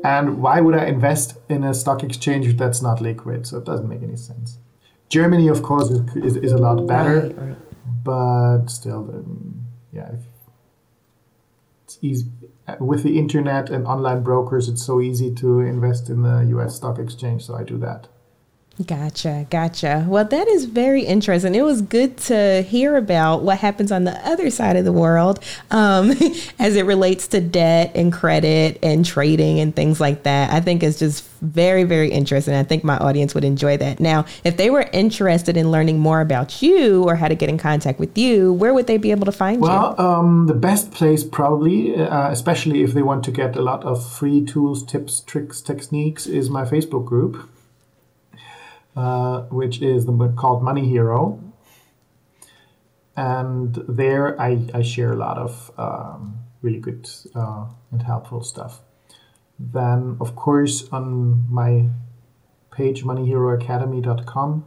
And 0.05 0.41
why 0.41 0.61
would 0.61 0.77
I 0.77 0.87
invest 0.87 1.37
in 1.49 1.65
a 1.65 1.75
stock 1.75 2.03
exchange 2.03 2.57
that's 2.57 2.81
not 2.81 3.01
liquid? 3.01 3.47
So 3.47 3.59
it 3.59 3.65
doesn't 3.65 3.89
make 3.89 4.03
any 4.03 4.17
sense. 4.17 4.59
Germany, 5.09 5.49
of 5.49 5.63
course, 5.63 5.91
is, 5.91 6.17
is, 6.17 6.37
is 6.37 6.53
a 6.53 6.59
lot 6.59 6.87
better, 6.87 7.21
right, 7.21 7.39
right. 7.39 7.57
but 8.05 8.67
still, 8.67 9.09
um, 9.11 9.67
yeah, 9.93 10.11
it's 11.85 11.99
easy 12.03 12.27
with 12.81 13.05
the 13.05 13.19
internet 13.19 13.71
and 13.71 13.87
online 13.87 14.23
brokers. 14.23 14.69
It's 14.69 14.85
so 14.85 15.01
easy 15.01 15.33
to 15.37 15.61
invest 15.61 16.11
in 16.11 16.23
the 16.23 16.45
U.S. 16.51 16.77
stock 16.77 16.99
exchange, 16.99 17.45
so 17.45 17.55
I 17.55 17.63
do 17.63 17.79
that. 17.79 18.09
Gotcha, 18.85 19.47
gotcha. 19.49 20.05
Well, 20.07 20.27
that 20.27 20.49
is 20.49 20.67
very 20.67 21.03
interesting. 21.03 21.55
It 21.55 21.65
was 21.65 21.81
good 21.81 22.19
to 22.19 22.61
hear 22.61 22.97
about 22.97 23.43
what 23.43 23.57
happens 23.59 23.91
on 23.91 24.05
the 24.05 24.13
other 24.29 24.51
side 24.51 24.77
of 24.77 24.85
the 24.85 24.93
world 24.93 25.43
um, 25.71 26.11
as 26.59 26.77
it 26.77 26.85
relates 26.85 27.27
to 27.29 27.41
debt 27.41 27.93
and 27.95 28.13
credit 28.13 28.79
and 28.83 29.03
trading 29.03 29.61
and 29.61 29.75
things 29.75 29.99
like 29.99 30.25
that. 30.25 30.53
I 30.53 30.61
think 30.61 30.83
it's 30.83 30.99
just 30.99 31.27
very, 31.41 31.85
very 31.85 32.11
interesting. 32.11 32.53
I 32.53 32.65
think 32.65 32.85
my 32.85 32.99
audience 32.99 33.35
would 33.35 33.45
enjoy 33.45 33.79
that. 33.79 33.99
Now, 33.99 34.27
if 34.45 34.59
they 34.59 34.69
were 34.69 34.91
interested 34.93 35.57
in 35.57 35.71
learning 35.71 35.99
more 35.99 36.21
about 36.21 36.61
you 36.61 37.05
or 37.05 37.17
how 37.17 37.29
to 37.29 37.35
get 37.35 37.49
in 37.49 37.57
contact 37.57 37.99
with 37.99 38.19
you, 38.19 38.53
where 38.53 38.75
would 38.75 38.89
they 38.89 38.99
be 38.99 39.11
able 39.11 39.25
to 39.25 39.33
find 39.33 39.63
well, 39.63 39.73
you? 39.73 40.05
Well, 40.05 40.19
um, 40.19 40.47
the 40.49 40.55
best 40.55 40.93
place 40.93 41.25
probably, 41.25 41.97
uh, 41.97 42.31
especially 42.31 42.83
if 42.83 42.93
they 42.93 43.03
want 43.03 43.25
to 43.25 43.31
get 43.31 43.57
a 43.57 43.63
lot 43.63 43.85
of 43.85 44.07
free 44.07 44.45
tools, 44.45 44.85
tips, 44.85 45.21
tricks, 45.21 45.63
techniques, 45.63 46.27
is 46.27 46.51
my 46.51 46.65
Facebook 46.65 47.07
group 47.07 47.49
uh, 48.97 49.43
which 49.51 49.83
is 49.83 50.07
the, 50.07 50.35
called 50.37 50.63
Money 50.63 50.89
Hero. 50.89 51.43
And 53.17 53.75
there 53.89 54.41
I, 54.41 54.67
I 54.75 54.83
share 54.83 55.13
a 55.13 55.17
lot 55.17 55.39
of 55.39 55.71
um, 55.79 56.39
really 56.63 56.81
good 56.81 57.09
uh, 57.35 57.67
and 57.91 58.03
helpful 58.03 58.43
stuff. 58.43 58.81
Then, 59.59 60.17
of 60.21 60.37
course, 60.37 60.89
on 60.93 61.51
my 61.51 61.89
page, 62.71 63.05
moneyheroacademy.com, 63.05 64.65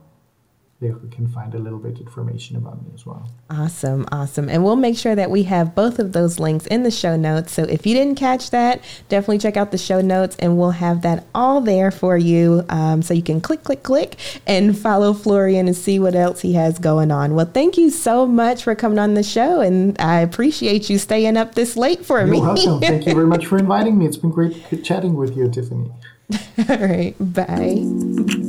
there 0.82 0.94
we 0.94 1.10
can 1.10 1.28
find 1.28 1.54
a 1.56 1.60
little 1.60 1.78
bit 1.78 1.96
of 1.96 2.08
information 2.08 2.56
about 2.56 2.82
me 2.82 2.92
as 2.94 3.06
well. 3.06 3.30
Awesome, 3.50 4.06
awesome. 4.14 4.48
And 4.48 4.64
we'll 4.64 4.78
make 4.78 4.98
sure 4.98 5.14
that 5.14 5.30
we 5.30 5.44
have 5.44 5.76
both 5.76 6.00
of 6.00 6.14
those 6.14 6.40
links 6.40 6.66
in 6.68 6.84
the 6.84 6.92
show 6.92 7.18
notes. 7.18 7.52
So 7.52 7.64
if 7.64 7.86
you 7.86 7.94
didn't 7.94 8.16
catch 8.16 8.52
that, 8.52 8.82
definitely 9.10 9.40
check 9.40 9.58
out 9.58 9.72
the 9.72 9.78
show 9.78 10.00
notes 10.00 10.38
and 10.40 10.58
we'll 10.58 10.72
have 10.72 11.02
that 11.02 11.26
all 11.36 11.60
there 11.60 11.92
for 11.92 12.18
you. 12.18 12.64
Um, 12.70 13.02
so 13.02 13.14
you 13.14 13.22
can 13.22 13.42
click, 13.42 13.66
click, 13.66 13.84
click 13.84 14.16
and 14.48 14.78
follow 14.78 15.14
Florian 15.14 15.68
and 15.68 15.76
see 15.76 16.00
what 16.00 16.16
else 16.16 16.40
he 16.40 16.54
has 16.54 16.80
going 16.80 17.12
on. 17.12 17.36
Well, 17.36 17.50
thank 17.54 17.78
you 17.78 17.90
so 17.90 18.26
much 18.26 18.64
for 18.64 18.74
coming 18.74 19.00
on 19.00 19.16
the 19.16 19.24
show. 19.24 19.60
And 19.60 20.00
I 20.00 20.22
appreciate 20.22 20.90
you 20.90 20.98
staying 20.98 21.36
up 21.36 21.56
this 21.56 21.76
late 21.76 22.06
for 22.06 22.20
You're 22.20 22.28
me. 22.28 22.40
welcome. 22.40 22.80
thank 22.80 23.06
you 23.06 23.14
very 23.14 23.28
much 23.28 23.46
for 23.48 23.58
inviting 23.58 23.98
me. 23.98 24.06
It's 24.06 24.18
been 24.18 24.32
great 24.32 24.56
chatting 24.86 25.16
with 25.16 25.36
you, 25.36 25.50
Tiffany. 25.50 25.92
all 26.70 26.78
right. 26.78 27.16
Bye. 27.20 28.49